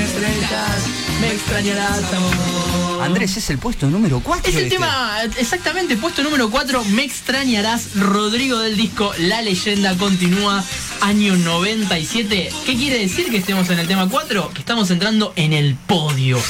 estrellas, 0.05 0.83
me 1.21 1.31
extrañarás 1.33 2.13
amor. 2.13 3.03
Andrés, 3.03 3.37
es 3.37 3.49
el 3.49 3.57
puesto 3.59 3.87
número 3.87 4.17
este. 4.17 4.25
4. 4.27 4.49
Es 4.51 4.57
el 4.57 4.69
tema, 4.69 5.17
exactamente, 5.37 5.95
puesto 5.97 6.23
número 6.23 6.49
4, 6.49 6.83
Me 6.85 7.03
extrañarás, 7.03 7.95
Rodrigo 7.95 8.59
del 8.59 8.75
disco 8.77 9.13
La 9.19 9.41
leyenda 9.41 9.95
continúa, 9.95 10.63
año 11.05 11.35
97. 11.35 12.49
¿Qué 12.65 12.75
quiere 12.75 12.97
decir 12.97 13.29
que 13.29 13.37
estemos 13.37 13.69
en 13.69 13.77
el 13.77 13.87
tema 13.87 14.09
4? 14.09 14.49
Que 14.51 14.59
estamos 14.59 14.89
entrando 14.89 15.33
en 15.35 15.53
el 15.53 15.75
podio. 15.75 16.41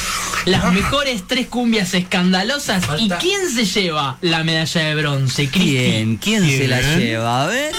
Las 0.45 0.71
mejores 0.71 1.23
tres 1.27 1.47
cumbias 1.47 1.93
escandalosas. 1.93 2.85
¿Y 2.97 3.09
quién 3.09 3.51
se 3.53 3.65
lleva 3.65 4.17
la 4.21 4.45
medalla 4.45 4.81
de 4.81 4.95
bronce? 4.95 5.49
Cristi? 5.49 5.75
¿Quién? 5.75 6.17
¿Quién 6.17 6.45
se 6.45 6.67
la 6.69 6.79
lleva? 6.79 7.43
A 7.43 7.47
ver. 7.47 7.75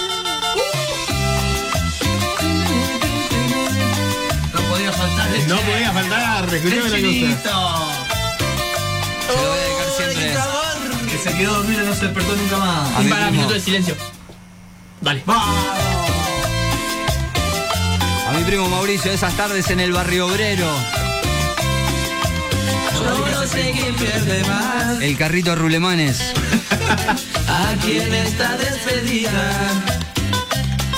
No 4.53 4.61
podía 4.69 4.93
faltar 4.93 5.35
el 5.35 5.49
No 5.49 5.57
podía 5.57 5.93
faltar, 5.93 6.55
escuchame 6.55 6.77
la 6.77 6.91
cosa. 6.91 7.47
Se 9.27 9.33
lo 9.33 9.49
voy 9.49 9.59
a 9.59 9.63
dedicar 9.63 9.89
siempre. 9.97 11.11
Que 11.11 11.19
se 11.19 11.39
quedó 11.39 11.55
dormido 11.55 11.85
y 11.85 11.87
no 11.87 11.95
se 11.95 12.05
despertó 12.05 12.37
nunca 12.37 12.59
más. 12.59 13.03
Y 13.03 13.09
para 13.09 13.31
minuto 13.31 13.55
de 13.55 13.61
silencio. 13.61 13.97
Dale. 15.01 15.23
A 15.27 15.96
mi 18.37 18.45
primo 18.45 18.69
Mauricio, 18.69 19.13
esas 19.13 19.35
tardes 19.37 19.71
en 19.71 19.81
el 19.81 19.93
barrio 19.93 20.27
obrero. 20.27 20.67
Yo 22.95 23.29
no 23.31 23.47
sé 23.47 23.73
quién 23.73 23.95
pierde 23.95 24.45
más, 24.45 25.01
El 25.01 25.17
carrito 25.17 25.51
de 25.51 25.57
Rulemanes. 25.57 26.21
a 27.49 27.75
quién 27.85 28.13
está 28.13 28.57
despedida, 28.59 29.53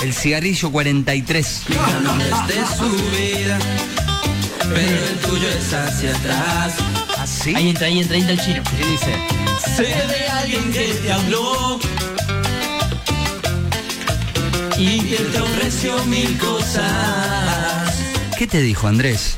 El 0.01 0.13
cigarrillo 0.13 0.71
43. 0.71 1.63
de 1.67 2.77
su 2.77 2.91
vida, 3.11 3.59
pero 4.59 5.05
el 5.05 5.19
tuyo 5.19 5.47
es 5.49 5.73
hacia 5.73 6.15
atrás. 6.15 6.73
¿Así? 7.17 7.55
Ahí 7.55 7.69
entra, 7.69 7.87
ahí 7.87 7.99
entra, 7.99 8.15
ahí 8.15 8.21
entra 8.21 8.33
el 8.33 8.41
chino. 8.41 8.63
¿Qué 8.77 8.85
dice? 8.85 9.15
Sé 9.75 9.83
de 9.83 10.27
alguien 10.29 10.71
que 10.71 10.93
te 10.93 11.11
habló 11.11 11.79
y 14.79 15.01
que 15.01 15.17
te 15.17 15.41
ofreció 15.41 16.05
mil 16.05 16.37
cosas. 16.37 17.93
¿Qué 18.37 18.47
te 18.47 18.61
dijo 18.61 18.87
Andrés? 18.87 19.35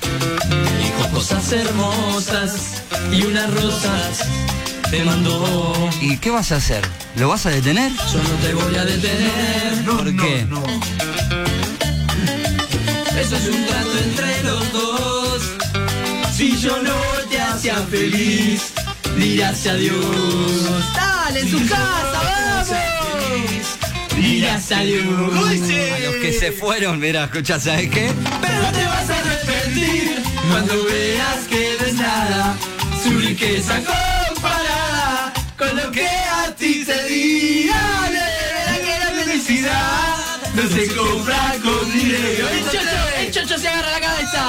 Dijo 0.79 1.09
cosas 1.11 1.51
hermosas 1.51 2.83
y 3.11 3.23
unas 3.23 3.51
rosas 3.51 4.27
te 4.91 5.03
mandó. 5.03 5.89
¿Y 5.99 6.17
qué 6.17 6.29
vas 6.29 6.51
a 6.51 6.57
hacer? 6.57 6.85
¿Lo 7.15 7.27
vas 7.29 7.47
a 7.47 7.49
detener? 7.49 7.91
Yo 7.91 8.21
no 8.21 8.29
te 8.45 8.53
voy 8.53 8.75
a 8.75 8.85
detener. 8.85 9.83
¿Por 9.85 10.15
qué? 10.15 10.45
Eso 13.19 13.35
es 13.35 13.47
un 13.47 13.65
trato 13.65 13.97
entre 14.03 14.43
los 14.43 14.73
dos. 14.73 15.41
Si 16.35 16.55
yo 16.59 16.81
no 16.83 16.95
te 17.31 17.41
hacía 17.41 17.77
feliz, 17.89 18.73
dirás 19.17 19.65
adiós. 19.65 20.83
Dale, 20.95 21.39
en 21.39 21.49
su 21.49 21.59
casa, 21.67 22.21
vamos. 22.23 22.91
Dirás 24.21 24.71
adiós. 24.71 25.03
A 25.03 25.99
los 25.99 26.15
que 26.21 26.31
se 26.31 26.51
fueron, 26.51 26.99
mira, 26.99 27.23
escucha, 27.23 27.59
¿sabes 27.59 27.89
qué? 27.89 28.13
Pero 28.39 28.71
te 28.71 28.85
vas 28.85 29.09
a 29.09 29.17
arrepentir 29.17 30.21
cuando 30.51 30.85
veas 30.85 31.47
que 31.49 31.75
no 31.79 31.85
es 31.87 31.93
nada 31.95 32.55
su 33.03 33.17
riqueza 33.17 33.77
comparada 33.77 35.33
con 35.57 35.75
lo 35.75 35.91
que 35.91 36.07
a 36.07 36.53
ti 36.55 36.85
se 36.85 37.03
di. 37.05 37.67
Dale, 37.67 38.19
que 38.85 38.99
la 38.99 39.23
felicidad 39.23 40.17
no 40.53 40.69
se 40.69 40.87
compra 40.95 41.55
con 41.63 41.91
dinero. 41.91 42.47
El 42.49 42.63
chocho, 42.65 42.79
el 43.17 43.31
chocho 43.31 43.57
se 43.57 43.67
agarra 43.69 43.91
la 43.91 44.01
cabeza. 44.01 44.41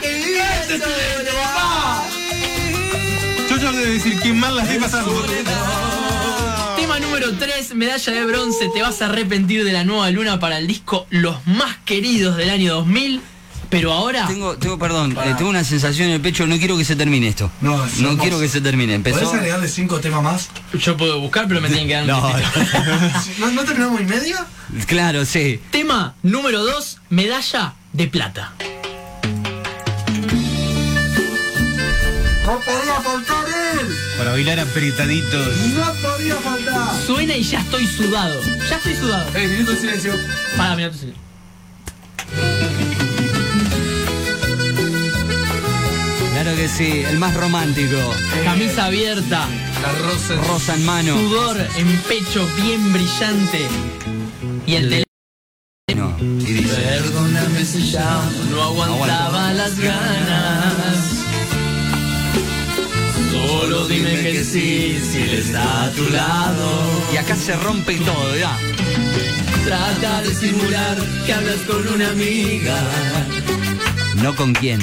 ¡Que 0.00 0.14
vive 0.24 0.42
papá! 1.42 2.04
Ya 3.48 3.72
debo 3.72 3.92
decir 3.92 4.20
quién 4.20 4.38
mal 4.38 4.54
la 4.54 4.62
estoy 4.62 4.78
pasando. 4.78 5.24
Número 7.26 7.44
3, 7.44 7.74
medalla 7.74 8.12
de 8.12 8.24
bronce. 8.24 8.68
Te 8.72 8.82
vas 8.82 9.02
a 9.02 9.06
arrepentir 9.06 9.64
de 9.64 9.72
la 9.72 9.82
nueva 9.82 10.08
luna 10.12 10.38
para 10.38 10.58
el 10.58 10.68
disco 10.68 11.08
Los 11.10 11.44
más 11.44 11.76
queridos 11.84 12.36
del 12.36 12.50
año 12.50 12.74
2000. 12.74 13.20
Pero 13.68 13.92
ahora, 13.92 14.28
Tengo, 14.28 14.56
tengo, 14.56 14.78
perdón, 14.78 15.18
eh, 15.24 15.34
tengo 15.36 15.50
una 15.50 15.64
sensación 15.64 16.06
en 16.06 16.14
el 16.14 16.20
pecho, 16.20 16.46
no 16.46 16.56
quiero 16.56 16.78
que 16.78 16.84
se 16.84 16.94
termine 16.94 17.26
esto. 17.26 17.50
No, 17.62 17.84
quiero 18.20 18.38
que 18.38 18.48
se 18.48 18.60
termine. 18.60 18.94
Empezó. 18.94 19.18
¿Podés 19.18 19.34
agregarle 19.34 19.66
cinco 19.66 19.98
temas 19.98 20.22
más? 20.22 20.50
yo 20.78 20.96
puedo 20.96 21.18
buscar, 21.18 21.48
pero 21.48 21.60
me 21.60 21.66
tienen 21.66 21.88
que 21.88 21.94
dar 21.94 22.04
un. 22.04 22.10
¿No, 23.40 23.50
¿no 23.50 23.64
terminamos 23.64 24.00
y 24.00 24.04
media? 24.04 24.46
claro, 24.86 25.24
sí. 25.24 25.60
Tema 25.72 26.14
número 26.22 26.62
2, 26.62 26.98
medalla 27.10 27.74
de 27.92 28.06
plata. 28.06 28.52
No 32.44 32.60
podía 32.60 33.00
faltar 33.02 33.46
él. 33.80 33.88
Para 34.16 34.30
bailar 34.30 34.60
apretaditos. 34.60 35.56
No 35.74 35.92
podía 36.08 36.36
faltar. 36.36 36.55
Suena 37.06 37.36
y 37.36 37.42
ya 37.42 37.60
estoy 37.60 37.86
sudado. 37.86 38.40
Ya 38.68 38.76
estoy 38.76 38.94
sudado. 38.94 39.30
Eh, 39.36 39.46
minuto 39.48 39.70
de 39.72 39.76
silencio. 39.78 40.12
Para, 40.56 40.74
minuto, 40.76 40.96
sí. 40.98 41.12
Claro 46.32 46.54
que 46.56 46.68
sí, 46.68 47.02
el 47.08 47.18
más 47.18 47.34
romántico. 47.34 47.96
Camisa 48.44 48.86
abierta, 48.86 49.46
La 49.82 49.92
rosa. 50.06 50.34
Rosa 50.48 50.74
en 50.74 50.84
mano. 50.84 51.14
sudor 51.16 51.56
en 51.76 51.96
pecho 52.02 52.46
bien 52.62 52.92
brillante. 52.92 53.66
Y 54.66 54.74
el 54.74 54.88
teléfono 54.88 55.06
No, 55.96 56.16
y 56.40 56.52
dice. 56.52 56.74
Perdóname 56.76 57.64
si 57.64 57.90
ya 57.90 58.20
no 58.50 58.62
aguantaba 58.62 59.52
las 59.54 59.78
ganas. 59.78 60.95
Dime 63.88 64.10
que 64.32 64.44
sí, 64.44 64.98
si 65.10 65.18
él 65.22 65.34
está 65.34 65.84
a 65.84 65.90
tu 65.92 66.08
lado. 66.10 66.70
Y 67.12 67.16
acá 67.16 67.36
se 67.36 67.54
rompe 67.56 67.94
todo, 67.96 68.36
ya. 68.36 68.56
Trata 69.64 70.22
de 70.22 70.34
simular 70.34 70.96
que 71.24 71.32
hablas 71.32 71.56
con 71.66 71.86
una 71.88 72.10
amiga, 72.10 72.76
No 74.22 74.34
con 74.34 74.52
quién. 74.54 74.78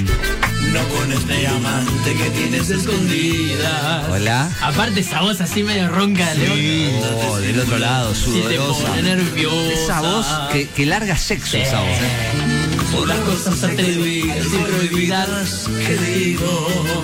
no 0.74 0.82
con 0.90 1.12
este 1.14 1.48
amante 1.48 2.14
que 2.16 2.30
tienes 2.32 2.70
escondida. 2.70 4.08
Hola. 4.12 4.50
Aparte 4.62 5.02
esa 5.02 5.22
voz 5.22 5.40
así 5.42 5.64
medio 5.64 5.88
ronca 5.90 6.34
de 6.34 6.48
león. 6.48 7.04
Oh, 7.30 7.38
del 7.38 7.60
otro 7.60 7.78
lado, 7.80 8.14
Si 8.16 8.32
te 8.32 8.56
sudorosa. 8.58 8.88
pone 8.88 9.02
nerviosa. 9.04 9.74
Esa 9.84 10.02
voz 10.02 10.28
que, 10.52 10.68
que 10.70 10.86
larga 10.86 11.16
sexo, 11.18 11.58
esa 11.58 11.80
voz. 11.80 11.90
¿eh? 11.90 12.92
Por 12.92 13.08
las 13.08 13.20
cosas 13.20 13.64
atrevidas 13.64 14.46
y 14.48 14.58
prohibidas 14.58 15.70
que 15.88 15.98
digo. 15.98 17.04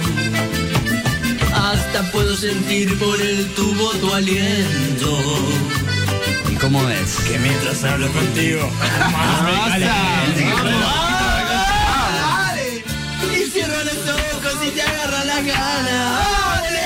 Sentir 2.40 2.98
por 2.98 3.22
el 3.22 3.54
tubo 3.54 3.92
tu 3.96 4.14
aliento. 4.14 5.12
¿Y 6.50 6.56
cómo 6.56 6.88
es? 6.90 7.18
Que 7.28 7.38
mientras 7.38 7.84
hablo 7.84 8.10
contigo, 8.14 8.72
más 9.12 9.44
me 9.44 9.52
caliento. 9.70 10.70
Dale. 12.22 12.84
Y 13.36 13.50
cierro 13.52 13.84
los 13.84 14.08
ojos 14.08 14.56
y 14.66 14.70
te 14.72 14.82
agarra 14.82 15.26
la 15.26 15.42
gana. 15.42 16.20
Dale. 16.62 16.80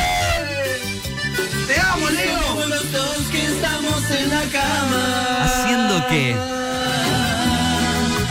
Te 1.68 1.80
amo, 1.80 2.10
Leo. 2.10 2.42
Como 2.48 2.66
los 2.66 2.92
dos 2.92 3.18
que 3.32 3.46
estamos 3.46 4.10
en 4.10 4.30
la 4.32 4.42
cama. 4.46 5.44
¿Haciendo 5.44 6.08
qué? 6.10 6.36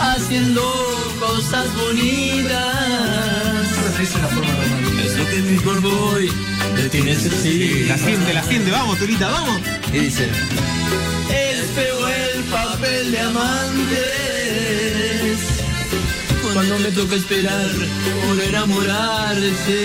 Haciendo 0.01 0.63
cosas 1.21 1.73
bonitas. 1.77 2.83
Que 5.33 5.43
mi 5.43 5.57
cuerpo 5.59 5.89
hoy 5.89 6.31
de 6.77 6.89
ti 6.91 7.01
necesita. 7.01 7.97
La 7.97 7.99
siente, 7.99 8.35
la 8.35 8.43
siente. 8.43 8.71
Vamos, 8.71 8.99
Turita, 8.99 9.31
vamos. 9.31 9.61
Y 9.93 9.99
dice. 9.99 10.29
Es 11.31 11.67
feo 11.75 12.09
el 12.09 12.45
papel 12.45 13.13
de 13.13 13.21
amantes. 13.21 13.99
Cuando 16.53 16.79
me 16.81 16.91
toca 16.91 17.15
esperar 17.17 17.71
por 18.27 18.41
enamorarse. 18.41 19.83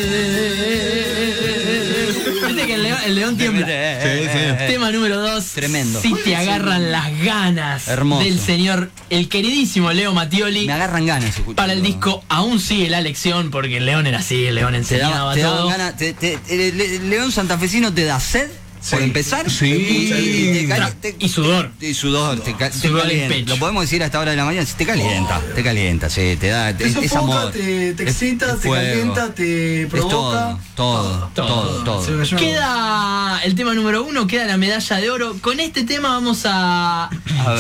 Viste 2.32 2.66
que 2.68 2.74
el 2.76 2.84
león, 2.84 3.00
el 3.06 3.16
león 3.16 3.38
tiembla. 3.38 3.66
Sí, 3.66 4.24
sí. 4.32 4.66
Tema 4.68 4.92
número 4.92 5.20
2. 5.22 5.46
Tremendo. 5.54 6.02
Si 6.02 6.14
te 6.14 6.36
agarran 6.36 6.92
las 6.92 7.18
ganas 7.20 7.88
Hermoso. 7.88 8.24
del 8.24 8.40
señor, 8.40 8.92
el 9.10 9.30
queridísimo 9.30 9.92
Leo 9.92 10.14
Mattioli. 10.14 10.66
Me 10.68 10.74
agarran 10.74 11.06
ganas 11.06 11.30
escuchando. 11.30 11.56
Para 11.56 11.74
el 11.74 11.82
disco 11.82 12.24
aún 12.30 12.60
sigue 12.60 12.90
la 12.90 13.02
lección 13.02 13.52
porque 13.52 13.78
el 13.78 13.86
león 13.86 14.08
era 14.08 14.20
así, 14.20 14.46
el 14.46 14.56
león 14.56 14.72
Te, 14.72 14.78
enseñaba 14.78 15.34
te 15.34 15.42
todo. 15.42 15.68
ganas. 15.68 15.96
te- 15.98 17.00
León 17.04 17.32
Santafesino 17.32 17.94
te 17.94 18.06
da 18.06 18.20
sed. 18.20 18.50
Por 18.90 19.02
empezar, 19.02 19.50
Sí. 19.50 19.66
y, 19.66 20.68
te 21.02 21.28
sudor. 21.30 21.72
y 21.82 21.94
sudor, 21.94 22.40
te, 22.40 22.56
ca- 22.56 22.72
Sudor 22.72 23.02
calienta. 23.04 23.54
Lo 23.54 23.58
podemos 23.60 23.82
decir 23.84 24.02
a 24.04 24.06
esta 24.06 24.20
hora 24.20 24.32
de 24.32 24.38
la 24.38 24.46
mañana, 24.46 24.66
te 24.78 24.86
calienta, 24.86 25.42
te 25.56 25.64
calienta, 25.64 26.10
sí, 26.10 26.38
te 26.40 26.48
da, 26.48 26.76
Te 26.76 26.88
es 26.88 27.14
amor. 27.16 27.52
te, 27.52 27.94
te 27.94 28.04
excita, 28.04 28.54
es 28.54 28.60
te 28.62 28.68
fuego. 28.68 28.86
calienta, 28.86 29.34
te 29.34 29.82
Es 29.84 29.88
provoca. 29.90 30.58
todo, 30.76 31.30
todo, 31.34 31.84
todo, 31.84 31.84
todo. 31.84 32.38
Queda 32.38 33.42
el 33.44 33.56
tema 33.56 33.74
número 33.74 34.04
uno, 34.04 34.28
queda 34.28 34.46
la 34.46 34.58
medalla 34.58 34.96
de 34.98 35.10
oro. 35.10 35.36
Con 35.42 35.60
este 35.60 35.84
tema 35.84 36.10
vamos 36.10 36.42
a, 36.46 37.10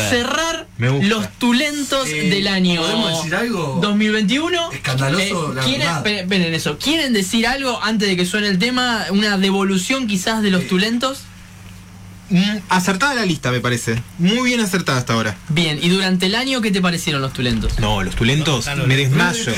cerrar 0.09 0.67
los 0.77 1.29
tulentos 1.39 2.07
Eh, 2.09 2.29
del 2.29 2.47
año 2.47 2.81
¿podemos 2.81 3.17
decir 3.17 3.35
algo? 3.35 3.79
2021. 3.81 4.71
Escandaloso, 4.71 5.53
la 5.53 5.61
¿quieren, 5.63 5.79
verdad. 5.81 5.97
esperen, 5.97 6.19
esperen 6.19 6.53
eso. 6.53 6.77
¿Quieren 6.77 7.13
decir 7.13 7.47
algo 7.47 7.79
antes 7.83 8.07
de 8.07 8.15
que 8.15 8.25
suene 8.25 8.47
el 8.47 8.59
tema? 8.59 9.05
¿Una 9.11 9.37
devolución 9.37 10.07
quizás 10.07 10.41
de 10.41 10.51
los 10.51 10.67
tulentos? 10.67 11.16
Mm, 12.29 12.57
acertada 12.69 13.13
la 13.15 13.25
lista, 13.25 13.51
me 13.51 13.61
parece. 13.61 14.01
Muy 14.17 14.49
bien 14.49 14.59
acertada 14.59 14.97
hasta 14.97 15.13
ahora. 15.13 15.37
Bien, 15.49 15.79
y 15.81 15.89
durante 15.89 16.25
el 16.25 16.35
año, 16.35 16.61
¿qué 16.61 16.71
te 16.71 16.81
parecieron 16.81 17.21
los 17.21 17.31
tulentos? 17.33 17.79
No, 17.79 18.03
los 18.03 18.15
tulentos, 18.15 18.67
me 18.85 18.95
desmayo. 18.97 19.53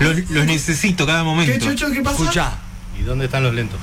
Los, 0.00 0.30
los 0.30 0.44
necesito 0.46 1.06
cada 1.06 1.20
¿Qué, 1.20 1.24
momento. 1.24 1.66
Chucho? 1.66 1.90
¿Qué 1.90 2.00
pasa? 2.02 2.22
Escuchá, 2.22 2.52
¿Y 2.98 3.02
dónde 3.02 3.24
están 3.24 3.42
los 3.42 3.54
lentos? 3.54 3.80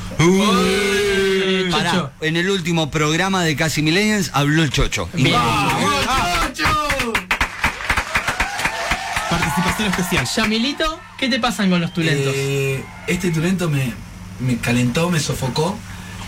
Pará, 1.71 1.91
Chocho. 1.91 2.11
en 2.21 2.37
el 2.37 2.49
último 2.51 2.91
programa 2.91 3.43
de 3.43 3.55
Casi 3.55 3.81
Millennials 3.81 4.29
habló 4.33 4.61
el 4.61 4.69
Chocho. 4.69 5.09
Bien. 5.13 5.35
Participación 9.29 9.89
especial. 9.89 10.27
Yamilito, 10.35 10.99
¿qué 11.17 11.27
te 11.29 11.39
pasan 11.39 11.69
con 11.69 11.81
los 11.81 11.93
tulentos? 11.93 12.33
Eh, 12.35 12.83
este 13.07 13.31
tulento 13.31 13.69
me, 13.69 13.91
me 14.39 14.57
calentó, 14.57 15.09
me 15.09 15.19
sofocó. 15.19 15.77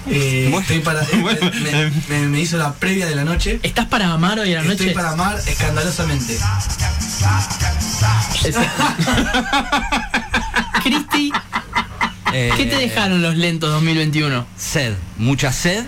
Eh, 0.07 0.47
Bueno, 0.49 0.61
estoy 0.61 0.79
para, 0.79 1.01
bueno, 1.21 1.51
me, 1.61 1.69
eh. 1.87 1.91
me- 2.09 2.27
me 2.27 2.39
hizo 2.39 2.57
la 2.57 2.73
previa 2.73 3.05
de 3.05 3.15
la 3.15 3.23
noche. 3.23 3.59
¿Estás 3.63 3.85
para 3.85 4.11
amar 4.11 4.39
hoy 4.39 4.53
a 4.53 4.61
la 4.61 4.71
Estoy 4.71 4.87
noche? 4.87 4.95
para 4.95 5.11
amar 5.11 5.37
escandalosamente. 5.45 6.37
Cristi, 10.83 11.31
Eh, 12.33 12.51
¿qué 12.55 12.65
te 12.67 12.75
dejaron 12.77 13.21
los 13.23 13.35
lentos 13.35 13.71
2021? 13.71 14.45
Sed, 14.57 14.93
mucha 15.17 15.51
sed, 15.51 15.83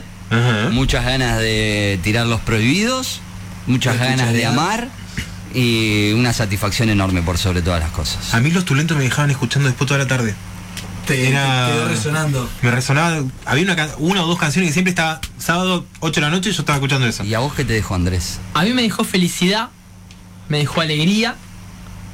muchas 0.71 1.05
ganas 1.05 1.37
de 1.39 1.99
tirar 2.03 2.25
los 2.25 2.41
prohibidos, 2.41 3.21
muchas 3.67 3.97
ganas 3.99 4.33
de 4.33 4.45
amar 4.45 4.87
y 5.53 6.13
una 6.13 6.33
satisfacción 6.33 6.89
enorme 6.89 7.21
por 7.21 7.37
sobre 7.37 7.61
todas 7.61 7.79
las 7.81 7.91
cosas. 7.91 8.33
A 8.33 8.39
mí 8.39 8.49
los 8.51 8.65
tulentos 8.65 8.97
me 8.97 9.03
dejaban 9.03 9.29
escuchando 9.31 9.67
después 9.67 9.87
toda 9.87 9.99
la 9.99 10.07
tarde. 10.07 10.33
Te, 11.15 11.27
Era- 11.29 11.67
te 11.67 11.73
quedó 11.73 11.87
resonando. 11.89 12.49
Me 12.61 12.71
resonaba, 12.71 13.23
había 13.45 13.63
una, 13.73 13.89
una 13.97 14.23
o 14.23 14.27
dos 14.27 14.39
canciones 14.39 14.69
que 14.69 14.73
siempre 14.73 14.91
estaba 14.91 15.19
sábado 15.37 15.85
8 15.99 16.21
de 16.21 16.21
la 16.21 16.29
noche 16.31 16.49
y 16.49 16.53
yo 16.53 16.61
estaba 16.61 16.77
escuchando 16.77 17.05
eso. 17.07 17.23
¿Y 17.23 17.33
a 17.33 17.39
vos 17.39 17.53
qué 17.53 17.65
te 17.65 17.73
dejó 17.73 17.95
Andrés? 17.95 18.39
A 18.53 18.63
mí 18.63 18.71
me 18.73 18.81
dejó 18.81 19.03
felicidad, 19.03 19.69
me 20.49 20.59
dejó 20.59 20.81
alegría, 20.81 21.35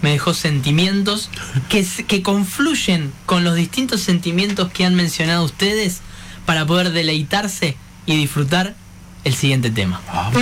me 0.02 0.12
dejó 0.12 0.34
sentimientos 0.34 1.30
que, 1.70 1.86
que 2.08 2.22
confluyen 2.24 3.12
con 3.26 3.44
los 3.44 3.56
distintos 3.56 4.02
sentimientos 4.02 4.72
que 4.72 4.86
han 4.86 4.96
mencionado 4.96 5.44
ustedes 5.44 6.00
para 6.46 6.66
poder 6.66 6.92
deleitarse 6.92 7.78
y 8.06 8.16
disfrutar 8.16 8.76
el 9.24 9.36
siguiente 9.36 9.70
tema. 9.70 10.00
Esto 10.34 10.40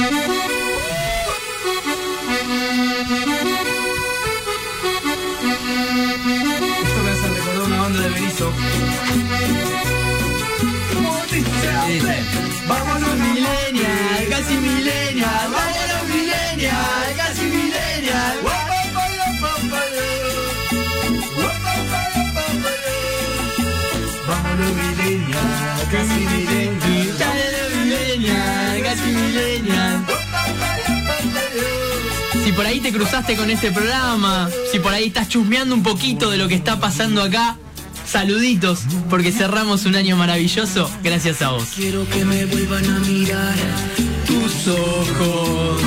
Vámonos 12.68 13.16
Millennial, 13.16 14.28
casi 14.30 14.56
millennial, 14.56 15.52
vámonos 15.52 16.04
millennial, 16.10 17.16
casi 17.16 17.46
millennial. 17.46 18.36
Vámonos 24.28 24.74
millennial, 24.74 25.88
casi 25.92 26.20
millennial. 26.34 27.16
millennial, 27.84 28.84
casi 28.84 29.10
millennial. 29.12 30.06
Si 32.44 32.52
por 32.52 32.66
ahí 32.66 32.80
te 32.80 32.92
cruzaste 32.92 33.36
con 33.36 33.50
este 33.50 33.72
programa, 33.72 34.50
si 34.72 34.80
por 34.80 34.94
ahí 34.94 35.08
estás 35.08 35.30
chusmeando 35.30 35.76
un 35.76 35.84
poquito 35.84 36.32
de 36.32 36.38
lo 36.38 36.48
que 36.48 36.56
está 36.56 36.80
pasando 36.80 37.22
acá, 37.22 37.58
saluditos, 38.06 38.82
porque 39.10 39.32
cerramos 39.32 39.86
un 39.86 39.96
año 39.96 40.16
maravilloso 40.16 40.90
gracias 41.04 41.42
a 41.42 41.52
vos. 41.52 41.70
Quiero 41.76 42.08
que 42.10 42.26
me 42.26 42.46
vuelvan 42.46 42.86
a 42.86 43.00
mirar 43.00 43.56
tus 44.26 44.68
ojos. 44.68 45.82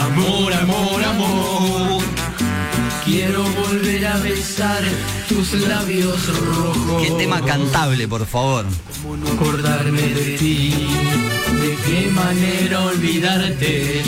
Amor, 0.00 0.52
amor, 0.54 1.04
amor. 1.04 2.02
Quiero 3.04 3.42
volver 3.42 4.06
a 4.06 4.16
besar 4.18 4.82
tus 5.28 5.52
labios 5.52 6.26
rojos. 6.46 7.02
¿Qué 7.02 7.10
tema 7.12 7.40
cantable, 7.44 8.06
por 8.06 8.26
favor? 8.26 8.66
acordarme 9.34 10.02
de 10.02 10.38
ti. 10.38 10.86
¿De 11.60 11.76
qué 11.84 12.10
manera 12.10 12.84
olvidarte? 12.84 14.02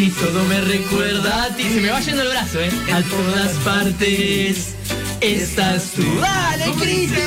Si 0.00 0.08
todo 0.12 0.42
me 0.44 0.58
recuerda 0.62 1.44
a 1.44 1.48
ti. 1.54 1.64
Se 1.64 1.78
me 1.78 1.90
va 1.90 2.00
yendo 2.00 2.22
el 2.22 2.28
brazo, 2.28 2.58
¿eh? 2.58 2.70
A 2.90 3.02
todas 3.02 3.52
partes 3.62 4.74
estás 5.20 5.90
tú. 5.94 6.02
¡Dale, 6.18 6.72
Cristi! 6.80 7.20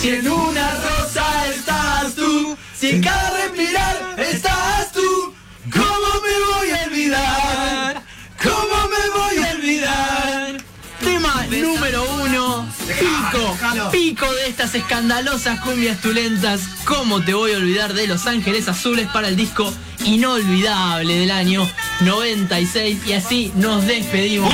Si 0.00 0.08
en 0.08 0.28
una 0.28 0.68
rosa 0.74 1.46
estás 1.54 2.14
tú, 2.16 2.56
si 2.76 2.88
en 2.90 3.02
cada 3.02 3.30
respirar 3.36 4.16
estás 4.18 4.77
pico, 13.72 13.90
pico 13.90 14.34
de 14.34 14.48
estas 14.48 14.74
escandalosas 14.74 15.60
cumbias 15.60 16.00
tulentas. 16.00 16.62
¿Cómo 16.84 17.22
te 17.22 17.34
voy 17.34 17.52
a 17.52 17.56
olvidar 17.56 17.94
de 17.94 18.06
Los 18.06 18.26
Ángeles 18.26 18.68
Azules 18.68 19.08
para 19.12 19.28
el 19.28 19.36
disco 19.36 19.72
inolvidable 20.04 21.14
del 21.14 21.30
año 21.30 21.68
96? 22.00 23.06
Y 23.06 23.12
así 23.12 23.52
nos 23.56 23.86
despedimos. 23.86 24.52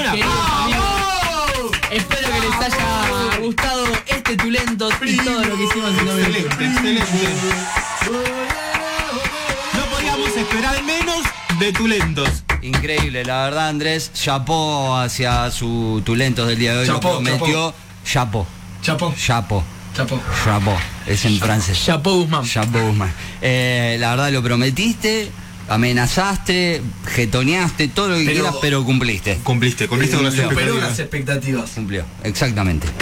Espero 1.90 2.29
que 2.29 2.40
les 2.40 2.74
haya 2.74 3.38
gustado 3.40 3.87
este 4.07 4.37
tulento 4.37 4.88
y 5.03 5.16
todo 5.16 5.44
lo 5.44 5.57
que 5.57 5.64
hicimos 5.64 5.90
en 5.98 6.07
2021. 6.07 6.46
Excelente, 6.46 7.00
excelente. 7.03 7.57
No 9.74 9.85
podíamos 9.94 10.37
esperar 10.37 10.83
menos 10.83 11.24
de 11.59 11.72
tulentos. 11.72 12.44
Increíble, 12.62 13.24
la 13.24 13.44
verdad 13.44 13.68
Andrés, 13.68 14.11
chapó 14.14 14.96
hacia 14.96 15.50
su 15.50 16.03
Tulentos 16.05 16.48
del 16.48 16.59
día 16.59 16.72
de 16.72 16.79
hoy, 16.81 16.87
Chapó, 16.87 17.09
lo 17.09 17.20
prometió, 17.20 17.74
chapó, 18.05 18.46
Chapo, 18.84 19.14
chapó, 19.16 19.64
chapo. 19.96 20.20
chapó, 20.44 20.76
es 21.06 21.24
en 21.24 21.38
francés. 21.38 21.82
Chapeau 21.82 22.16
Guzmán. 22.20 22.44
Chapó 22.44 22.78
Guzmán. 22.80 23.10
Eh, 23.40 23.96
la 23.98 24.10
verdad 24.10 24.30
lo 24.30 24.42
prometiste, 24.42 25.30
amenazaste, 25.70 26.82
getoneaste, 27.06 27.88
todo 27.88 28.08
lo 28.10 28.16
que 28.18 28.24
Pero- 28.26 28.34
quieras, 28.42 28.54
pero 28.60 28.84
cumpliste. 28.84 29.36
Cumpliste, 29.42 29.88
cumpliste 29.88 30.16
con 30.16 30.26
las 30.26 30.34
Superó 30.34 30.50
expectativas. 30.50 30.90
las 30.90 30.98
expectativas. 30.98 31.70
Cumplió, 31.70 32.04
exactamente. 32.24 32.86